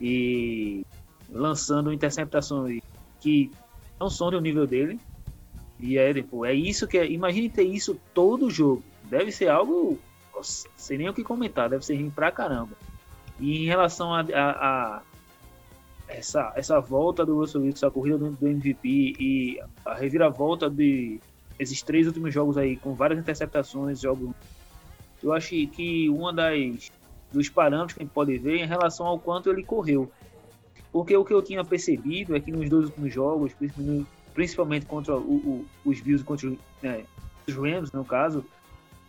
[0.00, 0.84] e
[1.30, 2.82] lançando interceptações
[3.20, 3.50] que
[4.00, 4.98] não são do nível dele.
[5.78, 7.10] E é, tipo, é isso que é.
[7.10, 8.82] Imagine ter isso todo jogo.
[9.04, 9.98] Deve ser algo.
[10.76, 12.72] Sem nem o que comentar, deve ser ruim pra caramba.
[13.38, 14.22] E em relação a, a-
[14.98, 15.02] a
[16.08, 21.20] essa, essa volta do Russell Wilson, a corrida do, do MVP e a reviravolta de
[21.58, 24.30] esses três últimos jogos aí, com várias interceptações, jogos.
[25.22, 26.90] Eu acho que uma das
[27.32, 30.10] dos parâmetros que a gente pode ver é em relação ao quanto ele correu.
[30.92, 33.52] Porque o que eu tinha percebido é que nos dois últimos jogos,
[34.34, 36.52] principalmente, contra o- o- os Bills contra
[36.82, 37.04] né,
[37.48, 38.44] os Rams, no caso,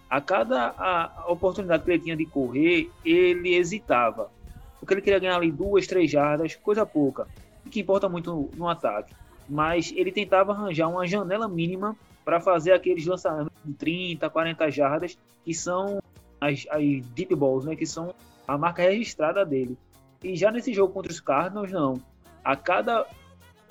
[0.10, 4.32] a cada a oportunidade que ele tinha de correr, ele hesitava.
[4.80, 7.28] Porque ele queria ganhar ali duas, três jardas, coisa pouca.
[7.66, 9.14] O que importa muito no, no ataque.
[9.50, 15.18] Mas ele tentava arranjar uma janela mínima para fazer aqueles lançamentos de 30, 40 jardas,
[15.44, 16.00] que são
[16.44, 17.76] as, as deep balls, né?
[17.76, 18.14] Que são
[18.48, 19.78] a marca registrada dele.
[20.24, 22.02] E já nesse jogo contra os Cardinals, não.
[22.44, 23.06] A cada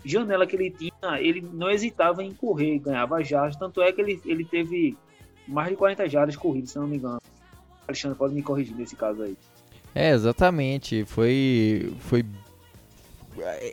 [0.04, 3.56] janela que ele tinha, ele não hesitava em correr, ganhava jardas.
[3.56, 4.96] Tanto é que ele, ele teve
[5.46, 7.20] mais de 40 jardas corridas, se não me engano.
[7.86, 9.36] Alexandre pode me corrigir nesse caso aí.
[9.94, 11.04] É, exatamente.
[11.04, 11.92] Foi.
[12.00, 12.24] Foi.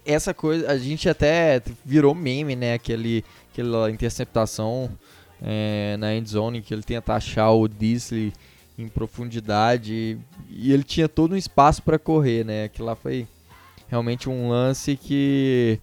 [0.05, 0.69] Essa coisa.
[0.69, 2.73] A gente até virou meme, né?
[2.73, 4.89] Aquele, aquela interceptação
[5.41, 8.33] é, na endzone que ele tenta achar o Disley
[8.79, 10.17] em profundidade.
[10.49, 12.63] E ele tinha todo um espaço para correr, né?
[12.65, 13.27] Aquilo lá foi
[13.87, 15.79] realmente um lance que.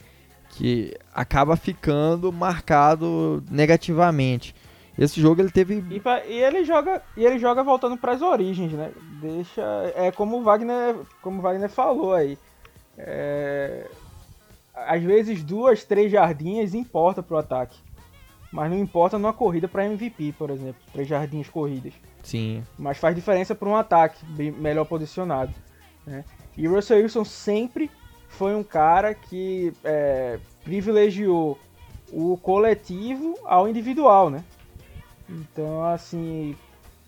[0.51, 4.55] que acaba ficando marcado negativamente.
[4.99, 8.73] Esse jogo ele teve E, e ele joga e ele joga voltando para as origens,
[8.73, 8.91] né?
[9.21, 9.63] Deixa
[9.95, 12.39] é como o Wagner, como o Wagner falou aí.
[12.97, 13.91] É,
[14.75, 17.79] às vezes duas, três jardinhas importa pro ataque.
[18.51, 21.93] Mas não importa numa corrida para MVP, por exemplo, três jardinhas corridas.
[22.27, 22.65] Sim.
[22.77, 25.55] Mas faz diferença para um ataque bem melhor posicionado.
[26.05, 26.25] Né?
[26.57, 27.89] E o Russell Wilson sempre
[28.29, 31.57] foi um cara que é, privilegiou
[32.13, 34.43] o coletivo ao individual, né?
[35.29, 36.57] Então, assim,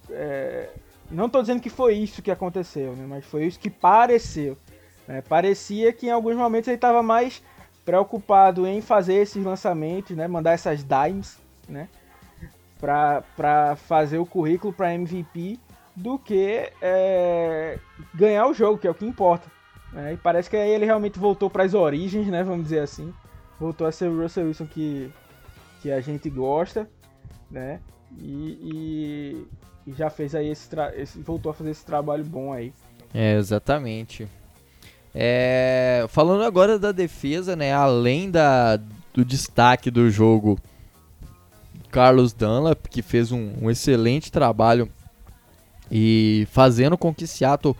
[0.09, 0.71] é,
[1.11, 3.05] não estou dizendo que foi isso que aconteceu, né?
[3.09, 4.57] Mas foi isso que pareceu.
[5.07, 5.21] né?
[5.29, 7.43] Parecia que em alguns momentos ele estava mais
[7.85, 10.29] preocupado em fazer esses lançamentos, né?
[10.29, 11.39] Mandar essas dimes,
[11.69, 11.89] né?
[12.81, 15.59] Para fazer o currículo para MVP
[15.97, 17.79] do que é,
[18.14, 19.51] ganhar o jogo, que é o que importa.
[19.93, 20.12] né?
[20.12, 22.43] E parece que aí ele realmente voltou para as origens, né?
[22.45, 23.12] Vamos dizer assim.
[23.59, 25.11] Voltou a ser o Russell Wilson que,
[25.83, 26.89] que a gente gosta,
[27.51, 27.81] né?
[28.16, 28.24] E,
[29.87, 32.72] e- e já fez aí esse, esse voltou a fazer esse trabalho bom aí.
[33.12, 34.29] É, exatamente.
[35.14, 37.72] É, falando agora da defesa, né?
[37.72, 38.76] Além da,
[39.12, 40.59] do destaque do jogo,
[41.91, 44.89] Carlos Dunlap, que fez um, um excelente trabalho
[45.91, 47.74] e fazendo com que Seattle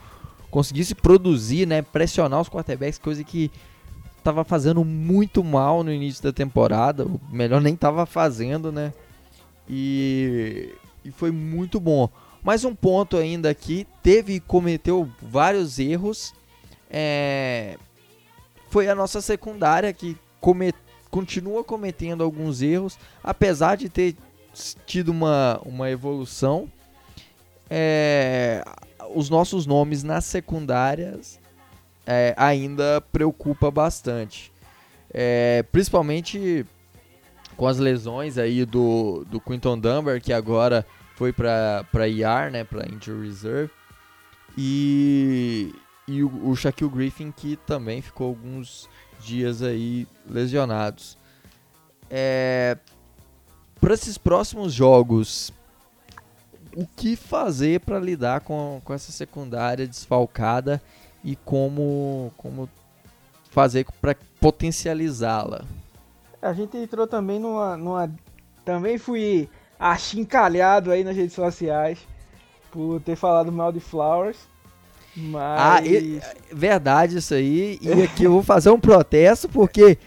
[0.49, 1.81] conseguisse produzir, né?
[1.81, 3.51] Pressionar os quarterbacks, coisa que
[4.17, 7.05] estava fazendo muito mal no início da temporada.
[7.05, 8.91] O melhor nem estava fazendo, né?
[9.69, 10.73] E,
[11.05, 12.09] e foi muito bom.
[12.43, 16.33] Mais um ponto ainda aqui, teve cometeu vários erros.
[16.89, 17.77] é,
[18.69, 20.73] foi a nossa secundária que come-
[21.09, 24.15] continua cometendo alguns erros, apesar de ter
[24.85, 26.69] tido uma, uma evolução.
[27.69, 28.63] é,
[29.13, 31.39] os nossos nomes nas secundárias
[32.05, 34.51] é, ainda preocupa bastante.
[35.11, 36.65] É, principalmente
[37.57, 40.85] com as lesões aí do, do Quinton Dunbar, que agora
[41.15, 43.71] foi para para IR, né, para injury reserve.
[44.57, 45.73] E
[46.07, 48.89] e o, o Shaquille Griffin que também ficou alguns
[49.19, 51.17] dias aí lesionados.
[52.09, 52.77] É,
[53.79, 55.53] para esses próximos jogos,
[56.75, 60.81] o que fazer para lidar com, com essa secundária desfalcada
[61.23, 62.69] e como como
[63.49, 65.63] fazer para potencializá-la?
[66.41, 67.75] A gente entrou também numa.
[67.75, 68.11] numa
[68.63, 69.49] também fui
[69.79, 71.99] achincalhado aí nas redes sociais
[72.71, 74.37] por ter falado mal de Flowers.
[75.21, 75.59] Mas.
[75.61, 77.77] Ah, e- verdade isso aí.
[77.81, 79.97] E aqui eu vou fazer um protesto porque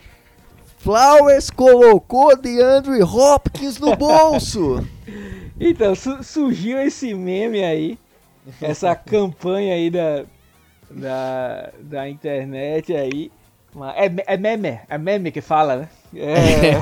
[0.79, 4.87] Flowers colocou DeAndre Hopkins no bolso.
[5.65, 7.97] Então, su- surgiu esse meme aí,
[8.61, 10.25] essa campanha aí da,
[10.91, 13.31] da, da internet aí.
[13.95, 15.89] É, é meme, é meme que fala, né?
[16.17, 16.73] É,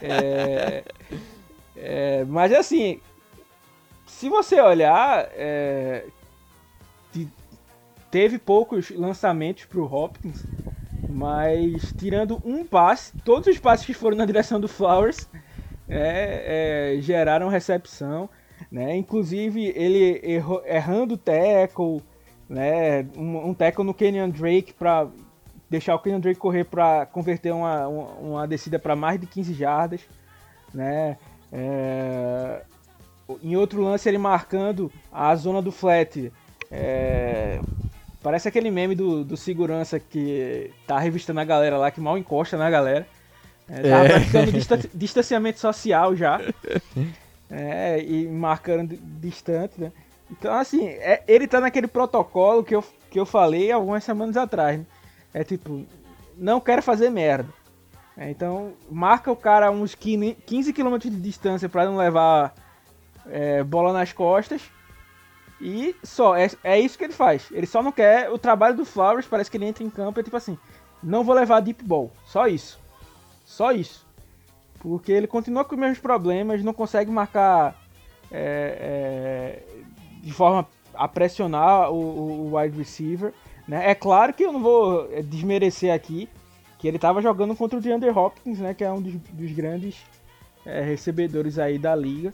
[0.00, 0.84] é,
[1.76, 3.00] é, mas assim,
[4.06, 6.04] se você olhar, é,
[8.10, 10.44] teve poucos lançamentos pro Hopkins,
[11.08, 15.28] mas tirando um passe, todos os passes que foram na direção do Flowers
[15.88, 18.28] é, é, geraram recepção,
[18.70, 18.96] né?
[18.96, 22.02] Inclusive ele errou- errando o tackle,
[22.48, 23.02] né?
[23.16, 25.08] Um, um tackle no Kenyon Drake para
[25.70, 29.54] deixar o Kenyon Drake correr para converter uma, uma, uma descida para mais de 15
[29.54, 30.02] jardas,
[30.74, 31.16] né?
[31.50, 32.62] É,
[33.42, 36.30] em outro lance ele marcando a zona do flat.
[36.70, 37.60] É,
[38.22, 42.56] parece aquele meme do, do segurança que tá revistando a galera lá, que mal encosta
[42.56, 43.06] na galera.
[43.68, 44.08] É, tava É.
[44.08, 46.40] praticando distan- distanciamento social já.
[47.50, 49.92] É, e marcando di- distante, né?
[50.30, 54.78] Então, assim, é- ele tá naquele protocolo que eu, que eu falei algumas semanas atrás.
[54.78, 54.86] Né?
[55.32, 55.84] É tipo,
[56.36, 57.48] não quero fazer merda.
[58.16, 62.52] É, então, marca o cara uns 15 15 km de distância para não levar
[63.30, 64.60] é, bola nas costas.
[65.60, 67.48] E só, é, é isso que ele faz.
[67.50, 68.30] Ele só não quer.
[68.30, 70.56] O trabalho do Flowers parece que ele entra em campo e é tipo assim:
[71.02, 72.12] não vou levar deep ball.
[72.24, 72.78] Só isso.
[73.44, 74.06] Só isso.
[74.78, 77.74] Porque ele continua com os mesmos problemas, não consegue marcar
[78.30, 79.82] é, é,
[80.22, 83.32] de forma a pressionar o, o- wide receiver.
[83.66, 83.90] Né?
[83.90, 86.28] É claro que eu não vou é, desmerecer aqui
[86.78, 88.72] que ele estava jogando contra o DeAndre Hopkins, né?
[88.72, 89.96] que é um dos, dos grandes
[90.64, 92.32] é, recebedores aí da liga.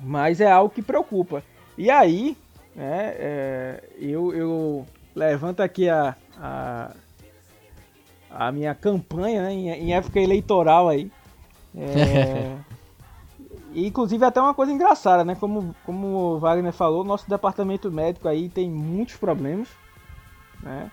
[0.00, 1.44] Mas é algo que preocupa.
[1.76, 2.36] E aí,
[2.74, 6.90] né, é, eu, eu levanto aqui a, a,
[8.30, 11.10] a minha campanha né, em, em época eleitoral aí.
[11.76, 12.56] É,
[13.72, 15.34] e, inclusive até uma coisa engraçada, né?
[15.34, 19.68] Como, como o Wagner falou, nosso departamento médico aí tem muitos problemas,
[20.62, 20.90] né?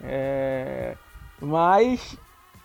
[0.00, 0.96] É,
[1.40, 2.16] mas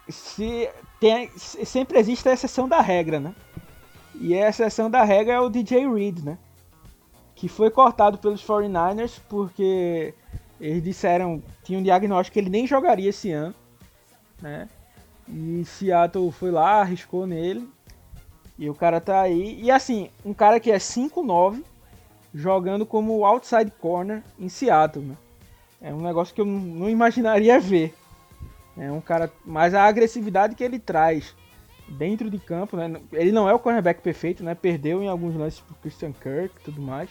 [0.08, 3.34] se tem, se- sempre existe a exceção da regra, né?
[4.16, 6.38] E a exceção da regra é o DJ Reed, né?
[7.40, 10.14] Que foi cortado pelos 49ers porque
[10.60, 13.56] eles disseram, tinha um diagnóstico que ele nem jogaria esse ano,
[14.42, 14.68] né?
[15.26, 17.66] E Seattle foi lá, arriscou nele.
[18.58, 19.58] E o cara tá aí.
[19.62, 21.64] E assim, um cara que é 5'9
[22.34, 25.16] jogando como outside corner em Seattle, né?
[25.82, 27.96] É um negócio que eu não- imaginaria ver.
[28.78, 29.32] É um cara.
[29.46, 31.34] Mas a agressividade que ele traz
[31.88, 33.00] dentro de campo, né?
[33.14, 34.54] Ele não é o cornerback perfeito, né?
[34.56, 37.10] Perdeu em alguns lances pro Christian Kirk e tudo mais.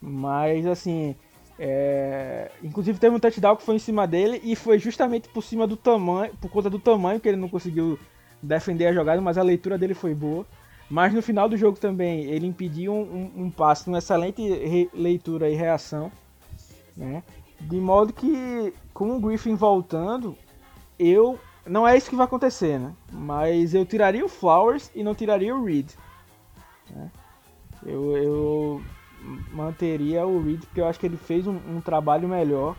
[0.00, 1.14] Mas assim.
[1.58, 5.66] é, Inclusive teve um touchdown que foi em cima dele e foi justamente por cima
[5.66, 7.98] do tamanho, por conta do tamanho que ele não conseguiu
[8.42, 10.46] defender a jogada, mas a leitura dele foi boa.
[10.88, 15.48] Mas no final do jogo também ele impediu um, um, um passe, uma excelente leitura
[15.48, 16.10] e reação,
[16.96, 17.22] né?
[17.60, 20.36] De modo que com o Griffin voltando,
[20.98, 22.92] eu não é isso que vai acontecer, né?
[23.12, 25.90] Mas eu tiraria o Flowers e não tiraria o Reed.
[26.90, 27.10] né?
[27.86, 28.82] Eu, eu
[29.52, 32.76] manteria o Reed porque eu acho que ele fez um, um trabalho melhor.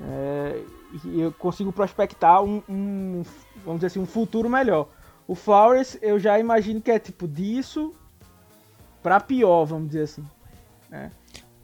[0.00, 0.62] é,
[1.04, 3.22] e eu consigo prospectar um, um,
[3.64, 4.88] vamos dizer assim, um futuro melhor.
[5.26, 7.92] O Flowers eu já imagino que é tipo disso
[9.02, 10.24] pra pior, vamos dizer assim.
[10.88, 11.10] né?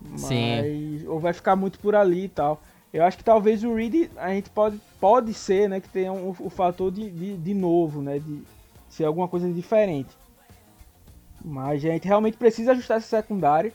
[0.01, 1.07] Mas, Sim.
[1.07, 2.61] Ou vai ficar muito por ali e tal.
[2.93, 6.35] Eu acho que talvez o Reed a gente pode, pode ser, né, que tenha um,
[6.39, 8.43] o fator de, de, de novo, né, de
[8.89, 10.11] ser alguma coisa diferente.
[11.43, 13.73] Mas a gente realmente precisa ajustar essa secundária,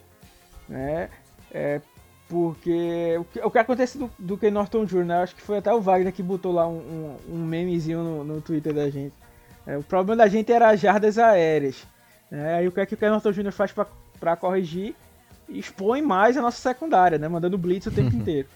[0.67, 1.09] né,
[1.51, 1.81] é,
[2.27, 5.57] porque o que, o que acontece do, do Ken Norton Jr., né, acho que foi
[5.57, 6.77] até o Wagner que botou lá um,
[7.29, 9.13] um, um memezinho no, no Twitter da gente.
[9.65, 11.87] É, o problema da gente era as jardas aéreas.
[12.29, 13.51] Né, aí o que é que o Ken Norton Jr.
[13.51, 13.87] faz pra,
[14.19, 14.95] pra corrigir?
[15.47, 18.47] Expõe mais a nossa secundária, né, mandando blitz o tempo inteiro.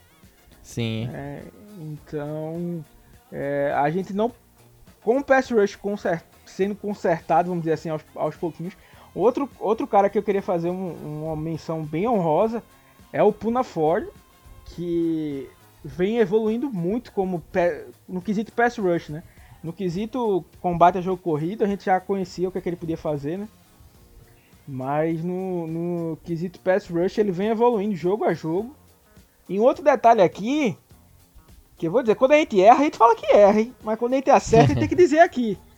[0.61, 1.09] Sim.
[1.13, 1.41] É,
[1.79, 2.83] então,
[3.31, 4.31] é, a gente não.
[5.01, 8.75] Com o pass rush conser- sendo consertado, vamos dizer assim, aos, aos pouquinhos.
[9.13, 12.63] Outro, outro cara que eu queria fazer um- uma menção bem honrosa
[13.11, 14.07] é o Puna Ford,
[14.65, 15.49] que
[15.83, 17.43] vem evoluindo muito como
[18.07, 19.23] no quesito pass rush, né?
[19.63, 22.75] No quesito combate a jogo corrido, a gente já conhecia o que, é que ele
[22.75, 23.47] podia fazer, né?
[24.67, 28.73] Mas no, no quesito pass rush ele vem evoluindo jogo a jogo.
[29.49, 30.77] E outro detalhe aqui,
[31.77, 33.75] que eu vou dizer, quando a gente erra, a gente fala que erra, hein?
[33.83, 35.57] Mas quando a gente acerta, a gente tem que dizer aqui.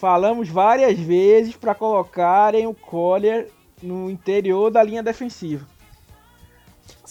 [0.00, 3.50] Falamos várias vezes para colocarem o Collier
[3.82, 5.66] no interior da linha defensiva.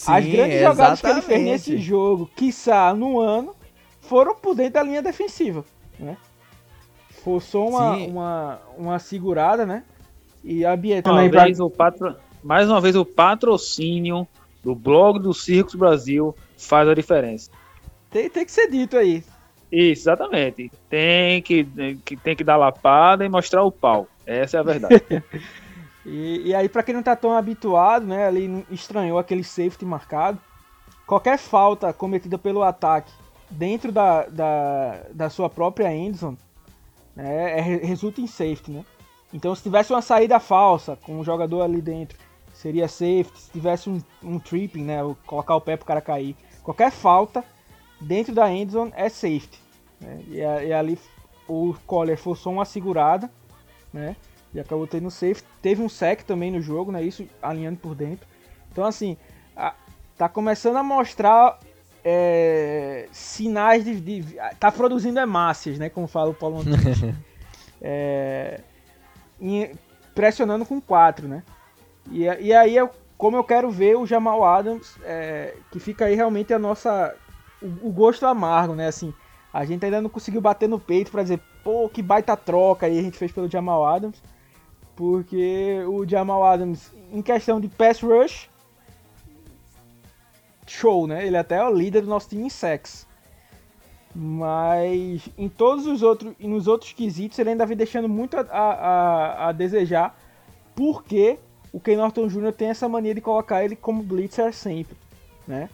[0.07, 1.51] As Sim, grandes jogadas que ele fez exatamente.
[1.51, 3.55] nesse jogo, quiçá no ano,
[4.01, 5.63] foram por dentro da linha defensiva,
[5.99, 6.17] né?
[7.23, 8.07] Forçou uma, Sim.
[8.07, 9.83] uma, uma segurada, né?
[10.43, 11.43] E ambientando Mais uma, aí pra...
[11.43, 12.15] vez, o patro...
[12.43, 14.27] Mais uma vez, o patrocínio
[14.63, 17.51] do blog do Circos Brasil faz a diferença.
[18.09, 19.23] Tem, tem que ser dito aí.
[19.71, 20.71] Isso, exatamente.
[20.89, 21.63] Tem que,
[22.23, 24.07] tem que dar lapada e mostrar o pau.
[24.25, 25.03] Essa é a verdade.
[26.05, 30.39] E, e aí, pra quem não tá tão habituado, né, ali estranhou aquele safety marcado.
[31.05, 33.11] Qualquer falta cometida pelo ataque
[33.49, 36.37] dentro da, da, da sua própria endzone
[37.15, 38.85] né, é, re- resulta em safety, né?
[39.33, 42.17] Então, se tivesse uma saída falsa com um jogador ali dentro,
[42.53, 43.39] seria safety.
[43.39, 47.43] Se tivesse um, um tripping, né, o- colocar o pé pro cara cair, qualquer falta
[47.99, 49.59] dentro da endzone é safety.
[49.99, 50.19] Né?
[50.29, 50.97] E, e ali
[51.47, 53.29] o Collar forçou uma segurada,
[53.93, 54.15] né?
[54.53, 55.43] E acabou tendo safe.
[55.61, 57.03] Teve um sec também no jogo, né?
[57.03, 58.27] Isso alinhando por dentro.
[58.71, 59.15] Então, assim,
[59.55, 59.75] a-
[60.17, 61.59] tá começando a mostrar
[62.03, 65.89] é, sinais de, de- Tá produzindo hemácias, né?
[65.89, 67.15] Como fala o Paulo Antunes.
[67.81, 68.61] é,
[69.39, 69.71] e
[70.15, 71.43] pressionando com 4, né?
[72.11, 76.15] E, e aí, eu, como eu quero ver o Jamal Adams, é, que fica aí
[76.15, 77.15] realmente a nossa.
[77.61, 78.87] O, o gosto amargo, né?
[78.87, 79.13] Assim,
[79.53, 82.97] a gente ainda não conseguiu bater no peito pra dizer, pô, que baita troca aí
[82.99, 84.21] a gente fez pelo Jamal Adams.
[84.95, 88.49] Porque o Jamal Adams, em questão de pass rush,
[90.67, 91.25] show, né?
[91.25, 93.07] Ele até é o líder do nosso time em.
[94.13, 99.47] Mas em todos os outros, nos outros quesitos, ele ainda vem deixando muito a, a-
[99.47, 100.17] a desejar,
[100.75, 101.37] porque
[101.71, 102.51] o Ken Norton Jr.
[102.51, 104.97] tem essa mania de colocar ele como blitzer sempre,
[105.47, 105.69] né?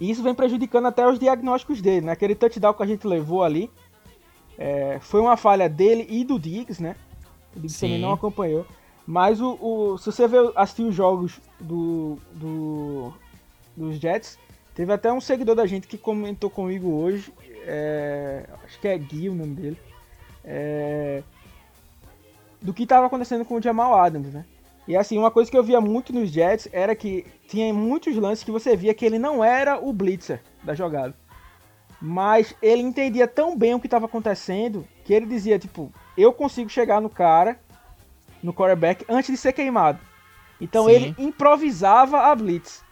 [0.00, 2.12] E isso vem prejudicando até os diagnósticos dele, né?
[2.12, 3.70] Aquele touchdown que a gente levou ali,
[4.58, 6.96] é, foi uma falha dele e do Diggs, né?
[7.54, 8.02] O Diggs também Sim.
[8.02, 8.66] não acompanhou.
[9.06, 13.12] Mas o, o- se você ver, assistir os jogos do, do-
[13.76, 14.38] dos Jets,
[14.74, 17.32] teve até um seguidor da gente que comentou comigo hoje,
[17.64, 19.78] é, acho que é Gui o nome dele,
[20.44, 21.22] é,
[22.60, 24.44] do que estava acontecendo com o Jamal Adams, né?
[24.86, 28.44] E assim, uma coisa que eu via muito nos Jets era que tinha muitos lances
[28.44, 31.14] que você via que ele não era o blitzer da jogada.
[32.00, 36.68] Mas ele entendia tão bem o que estava acontecendo que ele dizia, tipo, eu consigo
[36.68, 37.60] chegar no cara,
[38.42, 40.00] no quarterback, antes de ser queimado.
[40.60, 40.90] Então Sim.
[40.90, 42.84] ele improvisava a blitz,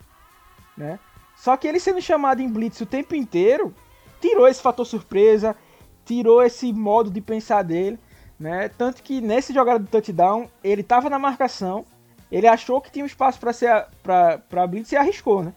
[0.77, 0.99] né?
[1.37, 3.75] Só que ele sendo chamado em blitz o tempo inteiro,
[4.21, 5.57] tirou esse fator surpresa,
[6.05, 7.99] tirou esse modo de pensar dele,
[8.41, 8.69] né?
[8.71, 11.85] Tanto que nesse jogada do touchdown, ele tava na marcação,
[12.33, 15.53] ele achou que tinha um espaço para ser para para blitz e arriscou, né?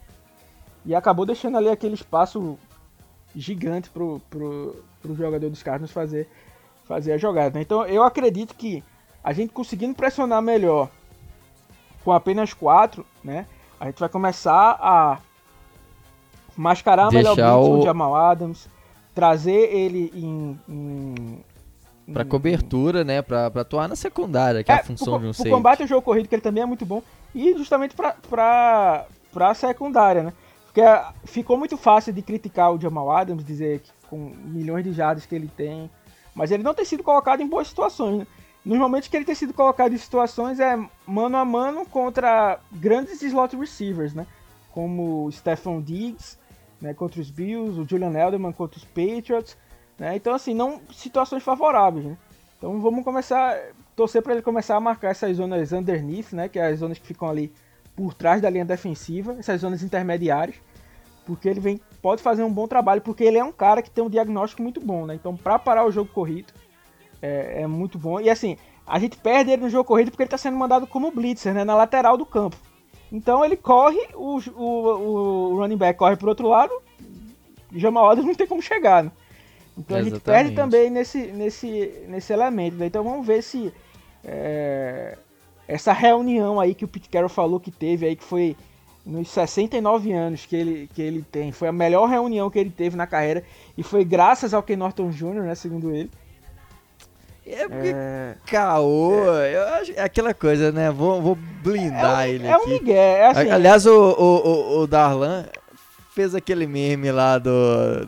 [0.85, 2.59] E acabou deixando ali aquele espaço
[3.33, 6.29] gigante pro, pro, pro jogador dos Cardinals fazer,
[6.85, 7.59] fazer a jogada.
[7.61, 8.83] Então eu acredito que
[9.23, 10.89] a gente conseguindo pressionar melhor
[12.03, 13.47] com apenas quatro, né?
[13.79, 15.19] A gente vai começar a
[16.55, 18.67] mascarar melhor blitz o- o Jamal Adams,
[19.15, 21.43] trazer ele em, em
[22.11, 23.21] Pra em- cobertura, né?
[23.21, 25.55] Pra, pra atuar na secundária, que é, a função pro, de um safety.
[25.55, 27.01] combate ao jogo corrido, que ele também é muito bom.
[27.33, 30.33] E justamente pra, pra, pra secundária, né?
[30.65, 34.91] Porque ah, ficou muito fácil de criticar o Jamal Adams, dizer que com milhões de
[34.91, 35.89] jardas que ele tem.
[36.35, 38.27] Mas ele não tem sido colocado em boas situações, né?
[38.65, 43.21] Nos momentos que ele tem sido colocado em situações é mano a mano contra grandes
[43.21, 44.25] slot receivers, né?
[44.71, 46.37] Como o Stephon Diggs,
[46.81, 46.93] né?
[46.93, 49.57] Contra os Bills, o Julian Edelman contra os Patriots,
[49.97, 50.15] né?
[50.15, 52.17] Então, assim, não situações favoráveis, né?
[52.57, 53.59] Então vamos começar,
[53.95, 56.47] torcer para ele começar a marcar essas zonas underneath, né?
[56.47, 57.51] Que é as zonas que ficam ali
[57.95, 60.55] por trás da linha defensiva, essas zonas intermediárias,
[61.25, 64.03] porque ele vem, pode fazer um bom trabalho, porque ele é um cara que tem
[64.03, 65.15] um diagnóstico muito bom, né?
[65.15, 66.53] Então, para parar o jogo corrido,
[67.21, 68.19] é, é muito bom.
[68.19, 71.11] E assim, a gente perde ele no jogo corrido porque ele está sendo mandado como
[71.11, 71.63] blitzer, né?
[71.63, 72.57] Na lateral do campo.
[73.11, 76.73] Então ele corre, o, o, o running back corre pro outro lado,
[77.71, 79.11] Jamal Adams não tem como chegar, né?
[79.77, 80.55] Então a gente perde Exatamente.
[80.55, 82.77] também nesse, nesse, nesse elemento.
[82.77, 82.85] né?
[82.85, 83.73] Então vamos ver se
[84.23, 85.17] é,
[85.67, 88.55] essa reunião aí que o Pete Carroll falou que teve aí, que foi
[89.05, 92.95] nos 69 anos que ele, que ele tem, foi a melhor reunião que ele teve
[92.95, 93.43] na carreira,
[93.77, 96.09] e foi graças ao Ken Norton Jr., né, segundo ele.
[97.45, 100.89] É porque É, caô, eu acho, é aquela coisa, né?
[100.89, 105.45] Vou, vou blindar ele é um migué, é assim, Aliás, o, o, o, o Darlan
[106.15, 108.07] fez aquele meme lá do,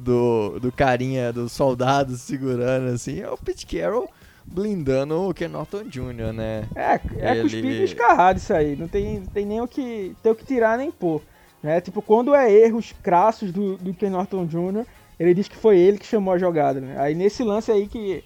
[0.00, 3.20] do, do carinha dos soldados segurando assim.
[3.20, 4.08] É o Pete Carroll
[4.44, 6.64] blindando o Ken Norton Jr., né?
[6.74, 8.76] É, é Ele- cuspido e escarrado isso aí.
[8.76, 11.22] Não tem, tem nem o que, tem o que tirar nem pôr.
[11.62, 11.80] Né?
[11.80, 14.84] Tipo, quando é erros crassos do, do Ken Norton Jr.,
[15.18, 16.80] ele diz que foi ele que chamou a jogada.
[16.80, 16.96] Né?
[16.98, 18.24] Aí nesse lance aí que.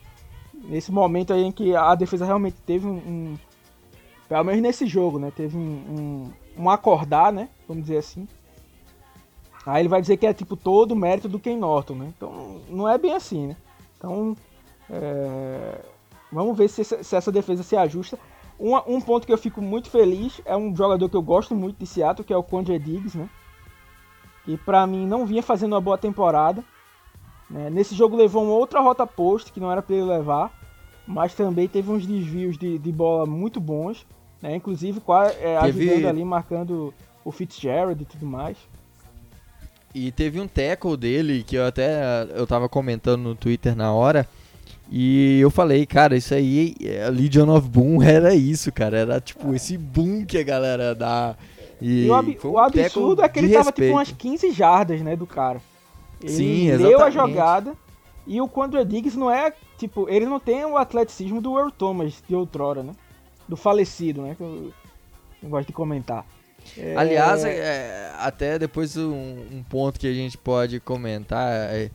[0.69, 2.93] Nesse momento aí em que a defesa realmente teve um.
[2.97, 3.39] um-
[4.29, 5.31] pelo menos nesse jogo, né?
[5.37, 7.49] Teve um, um, um acordar, né?
[7.69, 8.27] Vamos dizer assim.
[9.67, 12.13] Aí ele vai dizer que é tipo todo o mérito do Ken Norton, né?
[12.17, 13.57] Então não é bem assim, né?
[13.99, 14.37] Então.
[14.91, 15.81] É,
[16.33, 18.19] Vamos ver se, essa- se essa defesa se ajusta.
[18.59, 21.79] Um, um ponto que eu fico muito feliz é um jogador que eu gosto muito
[21.79, 23.29] de Seattle, que é o Condre Diggs, né?
[24.45, 26.63] Que pra mim não vinha fazendo uma boa temporada.
[27.49, 27.71] né?
[27.71, 30.53] Nesse jogo levou uma outra rota post que não era pra ele levar,
[31.07, 34.05] mas também teve uns desvios de, de bola muito bons,
[34.43, 34.57] né?
[34.57, 35.01] Inclusive
[35.41, 36.93] é, ajudando ali, marcando
[37.25, 38.57] o Fitzgerald e tudo mais.
[39.95, 44.27] E teve um tackle dele que eu até eu tava comentando no Twitter na hora.
[44.91, 46.75] E eu falei, cara, isso aí,
[47.07, 48.99] a Legion of Boom era isso, cara.
[48.99, 51.37] Era tipo esse boom que a galera dá.
[51.81, 54.51] E, E o, ab- o um tackle absurdo é que ele tava tipo umas 15
[54.51, 55.61] jardas, né, do cara.
[56.21, 57.13] Ele Sim, leu a exatamente.
[57.35, 57.75] jogada
[58.27, 62.23] e o Quandre Diggs não é, tipo, ele não tem o atleticismo do Earl Thomas
[62.27, 62.93] de outrora, né?
[63.49, 64.35] Do falecido, né?
[64.35, 64.73] Que eu,
[65.43, 66.25] eu gosto de comentar.
[66.79, 71.51] É, Aliás, é, até depois um, um ponto que a gente pode comentar.
[71.53, 71.91] é,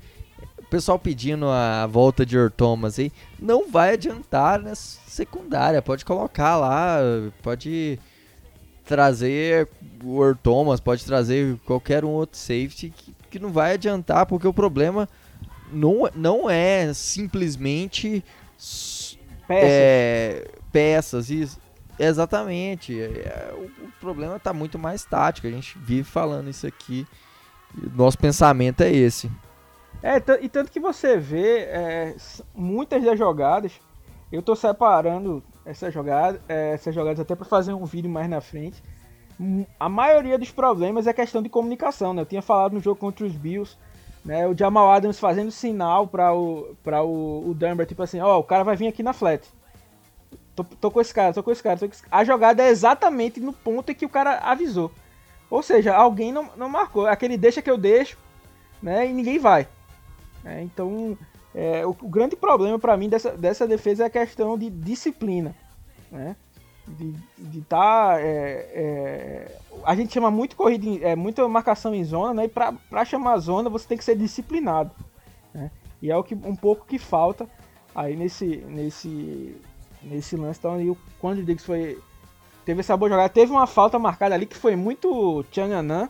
[0.57, 3.11] o pessoal pedindo a volta de Earl Thomas aí.
[3.39, 5.81] Não vai adiantar na secundária.
[5.81, 6.99] Pode colocar lá.
[7.41, 7.99] Pode
[8.85, 9.67] trazer
[10.03, 10.79] o Earl Thomas.
[10.79, 14.27] Pode trazer qualquer um outro safety que, que não vai adiantar.
[14.27, 15.09] Porque o problema
[15.71, 18.23] não, não é simplesmente
[18.57, 19.17] peças.
[19.49, 21.59] é, peças, isso.
[21.99, 22.99] Exatamente.
[22.99, 25.47] É, o, o problema tá muito mais tático.
[25.47, 27.07] A gente vive falando isso aqui.
[27.73, 29.31] Nosso pensamento é esse.
[30.01, 32.15] É, e tanto que você vê é,
[32.55, 33.81] muitas das jogadas,
[34.31, 38.41] eu tô separando essa jogada, é, essas jogadas até para fazer um vídeo mais na
[38.41, 38.83] frente.
[39.39, 42.21] Hum, A maioria dos problemas é questão de comunicação, né?
[42.21, 43.77] Eu tinha falado no jogo contra os Bills,
[44.25, 44.47] né?
[44.47, 48.43] O Jamal Adams fazendo sinal para o para o, o Dunbar, tipo assim, ó, o
[48.43, 49.47] cara vai vir aqui na flat.
[50.55, 52.03] Tô, tô com esse cara, tô com esse cara, tô com esse...
[52.11, 54.91] A jogada é exatamente no ponto em que o cara avisou.
[55.49, 57.07] Ou seja, alguém não, não marcou.
[57.07, 58.17] Aquele deixa que eu deixo,
[58.81, 59.07] né?
[59.07, 59.67] E ninguém vai.
[60.45, 61.17] É, então,
[61.53, 65.55] é, o, o grande problema para mim dessa, dessa defesa é a questão de disciplina,
[66.11, 66.35] né?
[66.87, 68.17] De estar.
[69.83, 72.45] a gente chama muito corrida, é, muita marcação em zona, né?
[72.45, 74.91] E para chamar zona você tem que ser disciplinado,
[75.53, 75.69] né?
[76.01, 77.47] E é o que um pouco que falta
[77.93, 79.55] aí nesse nesse
[80.01, 80.59] nesse lance.
[80.59, 81.99] Então, aí, o quando Diggs foi
[82.65, 86.07] teve essa boa jogada, teve uma falta marcada ali que foi muito Tchananã,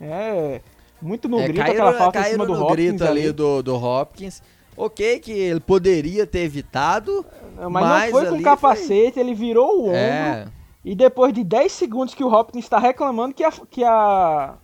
[0.00, 0.60] é,
[1.02, 3.62] muito no É, grito caíram- aquela falta em cima do no Hopkins grito ali do,
[3.62, 4.42] do Hopkins.
[4.76, 7.24] Ok, que ele poderia ter evitado.
[7.58, 9.94] Mas, Mas não foi com ali capacete, ele virou o ombro.
[9.96, 10.46] É,
[10.84, 14.54] E depois de 10 segundos que o Hopkins está reclamando que a, que a.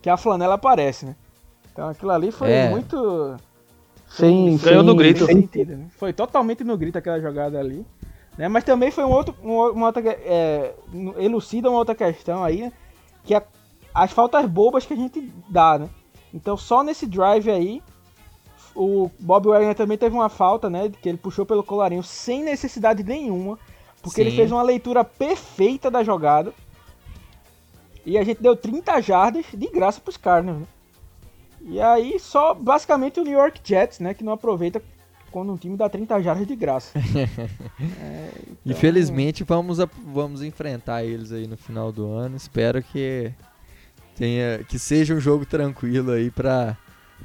[0.00, 1.16] que a flanela aparece, né?
[1.72, 2.70] Então aquilo ali foi É.
[2.70, 3.36] muito.
[4.14, 5.26] Sem, Ganhou no grito.
[5.26, 5.86] sem sentido, né?
[5.96, 7.84] Foi totalmente no grito aquela jogada ali.
[8.38, 8.48] Né?
[8.48, 9.34] Mas também foi um outro.
[9.42, 10.72] um uma outra, é,
[11.18, 12.72] elucida uma outra questão aí, né?
[13.24, 13.42] Que é
[13.92, 15.88] as faltas bobas que a gente dá, né?
[16.32, 17.82] Então só nesse drive aí.
[18.76, 20.90] O Bob Wagner também teve uma falta, né?
[21.00, 23.58] Que ele puxou pelo colarinho sem necessidade nenhuma.
[24.00, 24.36] Porque ele Sim.
[24.36, 26.52] fez uma leitura perfeita da jogada.
[28.06, 30.66] E a gente deu 30 jardas de graça pros Cardinals, né?
[31.66, 34.12] E aí só basicamente o New York Jets, né?
[34.14, 34.82] Que não aproveita
[35.32, 36.92] quando um time dá 30 jardas de graça.
[38.00, 42.36] É, então- Infelizmente vamos, a- vamos enfrentar eles aí no final do ano.
[42.36, 43.32] Espero que
[44.16, 46.76] tenha que seja um jogo tranquilo aí pra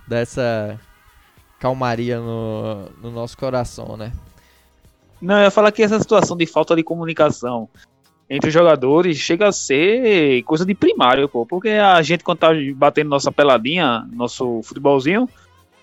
[0.07, 0.79] dar essa
[1.59, 4.11] calmaria no, no nosso coração, né?
[5.21, 7.67] Não, eu ia falar que essa situação de falta de comunicação
[8.29, 11.45] entre os jogadores chega a ser coisa de primário, pô.
[11.45, 15.27] Porque a gente, quando tá batendo nossa peladinha, nosso futebolzinho,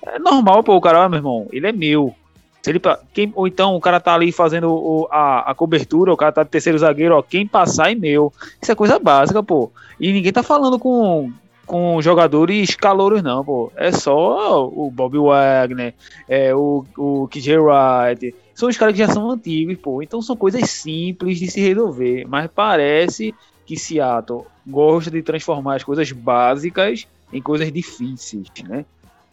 [0.05, 0.77] é normal, pô.
[0.77, 2.15] O cara, ó, meu irmão, ele é meu.
[2.63, 2.81] Se ele,
[3.13, 6.43] quem, ou então o cara tá ali fazendo o- a, a cobertura, o cara tá
[6.43, 8.33] de terceiro zagueiro, ó, quem passar é meu.
[8.61, 9.71] Isso é coisa básica, pô.
[10.01, 11.31] E ninguém tá falando com,
[11.65, 13.71] com jogadores calouros, não, pô.
[13.77, 15.95] É só o Bob Wagner,
[16.29, 18.35] é, o, o KJ Wright.
[18.57, 20.03] São os caras que já são antigos, pô.
[20.03, 22.27] Então são coisas simples de se resolver.
[22.27, 23.35] Mas parece
[23.67, 28.87] que Seattle gosta de transformar as coisas básicas em coisas difíceis, né?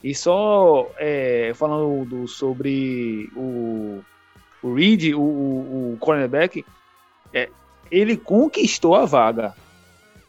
[0.04, 4.02] E só é, falando do- sobre o,
[4.62, 6.66] o Reed, o, o, o cornerback,
[7.34, 7.48] é,
[7.90, 9.56] ele conquistou a vaga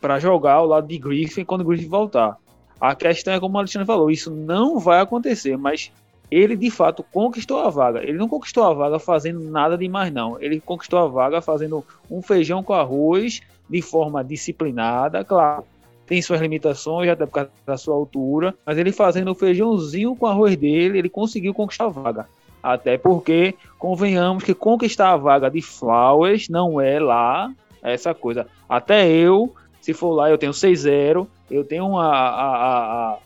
[0.00, 2.36] para jogar ao lado de Griffin quando o Griffin voltar.
[2.80, 5.90] A questão é como o Alexandre falou, isso não vai acontecer, mas
[6.34, 8.02] ele de fato conquistou a vaga.
[8.02, 10.40] Ele não conquistou a vaga fazendo nada demais, não.
[10.40, 15.64] Ele conquistou a vaga fazendo um feijão com arroz de forma disciplinada, claro.
[16.06, 20.26] Tem suas limitações, até por causa da sua altura, mas ele fazendo o feijãozinho com
[20.26, 22.26] arroz dele, ele conseguiu conquistar a vaga.
[22.62, 27.50] Até porque, convenhamos que conquistar a vaga de Flowers não é lá
[27.82, 28.46] essa coisa.
[28.68, 33.18] Até eu, se for lá, eu tenho 6-0, eu tenho a, a- a-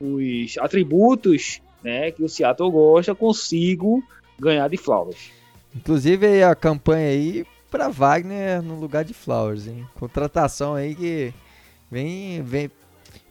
[0.00, 4.02] os atributos né, que o Seattle gosta, consigo
[4.38, 5.30] ganhar de Flowers.
[5.74, 9.86] Inclusive a campanha aí pra Wagner no lugar de Flowers, hein?
[9.98, 11.34] Contratação aí que
[11.90, 12.70] vem, vem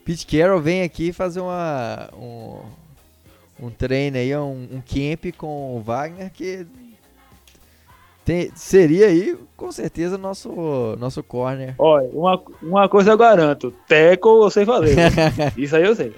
[0.05, 2.59] Pete Carroll vem aqui fazer uma um,
[3.59, 6.65] um treino aí, um, um camp com o Wagner que
[8.23, 11.73] tem- seria aí com certeza nosso nosso corner.
[11.77, 14.95] Olha, uma, uma coisa eu garanto: Teco eu sei fazer.
[15.57, 16.13] Isso aí eu sei.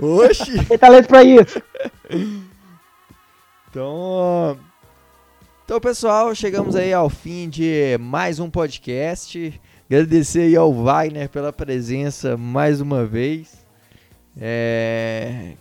[0.00, 0.64] Oxi!
[0.64, 1.60] Tem talento pra isso.
[3.70, 4.58] Então,
[5.64, 9.60] então, pessoal, chegamos aí ao fim de mais um podcast.
[9.90, 13.66] Agradecer aí ao Wagner pela presença mais uma vez.
[14.40, 15.54] É,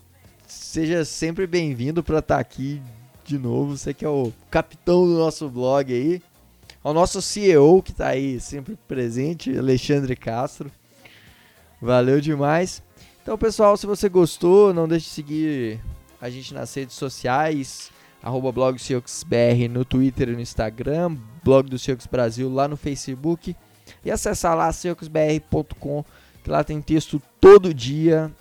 [0.47, 2.81] Seja sempre bem-vindo para estar aqui
[3.25, 3.75] de novo.
[3.75, 6.21] Você que é o capitão do nosso blog aí.
[6.81, 10.71] Ao nosso CEO que está aí sempre presente, Alexandre Castro.
[11.81, 12.81] Valeu demais.
[13.27, 15.81] Então, pessoal, se você gostou, não deixe de seguir
[16.21, 17.91] a gente nas redes sociais,
[18.23, 18.77] arroba blog
[19.69, 23.53] no Twitter e no Instagram, blog do Ceux Brasil lá no Facebook
[24.05, 26.05] e acessar lá ceuxbr.com,
[26.41, 28.31] que lá tem texto todo dia,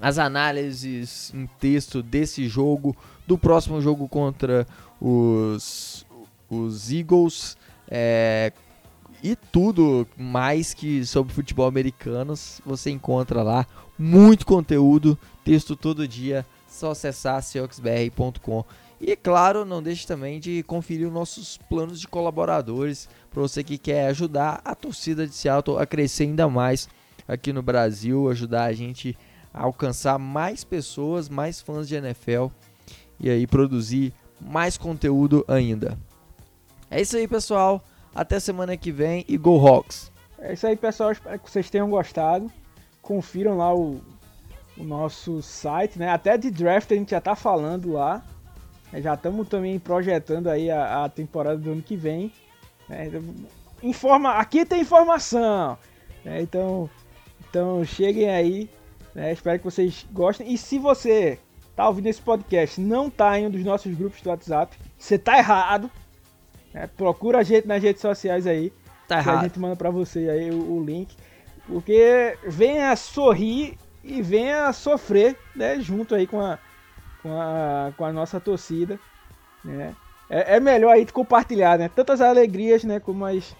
[0.00, 2.96] as análises em texto desse jogo,
[3.26, 4.66] do próximo jogo contra
[4.98, 6.06] os,
[6.48, 7.54] os Eagles,
[7.86, 8.50] é,
[9.22, 13.66] e tudo mais que sobre futebol americano você encontra lá.
[13.98, 18.64] Muito conteúdo, texto todo dia, só acessar ceuxbr.com.
[19.00, 23.76] E claro, não deixe também de conferir os nossos planos de colaboradores para você que
[23.76, 26.88] quer ajudar a torcida de Seattle a crescer ainda mais
[27.28, 29.16] aqui no Brasil, ajudar a gente
[29.52, 32.46] a alcançar mais pessoas, mais fãs de NFL
[33.20, 35.98] e aí produzir mais conteúdo ainda.
[36.90, 37.84] É isso aí, pessoal.
[38.14, 40.10] Até semana que vem e Go Hawks!
[40.38, 41.12] É isso aí, pessoal.
[41.12, 42.50] Espero que vocês tenham gostado.
[43.06, 44.00] Confiram lá o,
[44.76, 46.10] o nosso site, né?
[46.10, 48.24] Até de draft a gente já tá falando lá.
[48.92, 52.32] É, Já estamos também projetando aí a, a temporada do ano que vem.
[52.88, 53.08] né?
[53.82, 55.78] Informa, aqui tem informação.
[56.24, 56.42] né?
[56.42, 56.90] Então,
[57.48, 58.68] então cheguem aí.
[59.14, 59.32] né?
[59.32, 60.52] Espero que vocês gostem.
[60.52, 61.38] E se você
[61.76, 65.38] tá ouvindo esse podcast, não tá em um dos nossos grupos do WhatsApp, você tá
[65.38, 65.88] errado.
[66.74, 66.88] né?
[66.96, 68.72] Procura a gente nas redes sociais aí.
[69.06, 69.44] Tá Que a errado.
[69.44, 71.14] gente manda pra você aí o, o link.
[71.66, 75.80] Porque venha sorrir e venha sofrer, né?
[75.80, 76.58] Junto aí com a,
[77.22, 78.98] com a, com a nossa torcida,
[79.64, 79.94] né?
[80.30, 81.90] É, é melhor aí compartilhar, né?
[81.94, 83.00] Tantas alegrias, né?
[83.00, 83.54] Como as,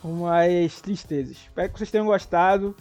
[0.00, 1.36] como as tristezas.
[1.36, 2.74] Espero que vocês tenham gostado.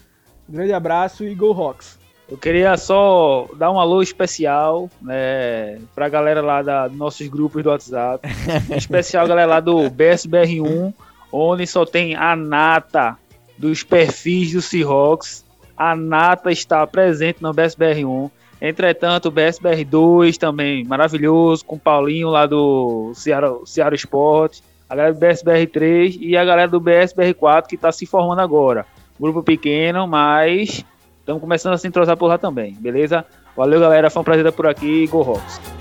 [0.47, 1.99] Um grande abraço e Go Hawks!
[2.27, 7.63] Eu queria só dar um alô especial, né, pra galera lá da, dos nossos grupos
[7.63, 8.27] do WhatsApp.
[8.69, 10.93] Em especial a galera lá do BSBR1,
[11.31, 13.17] onde só tem a nata
[13.59, 15.45] dos perfis do Seahawks.
[15.77, 18.31] A nata está presente no BSBR1.
[18.61, 24.61] Entretanto, o BSBR2 também maravilhoso, com o Paulinho lá do Ceará, Ceará Sport.
[24.89, 28.85] A galera do BSBR3 e a galera do BSBR4 que está se formando agora.
[29.19, 30.83] Grupo pequeno, mas
[31.29, 33.23] Estamos começando a se entrosar por lá também, beleza?
[33.55, 34.09] Valeu, galera.
[34.09, 35.05] Foi um prazer estar por aqui.
[35.05, 35.78] Go Hawks.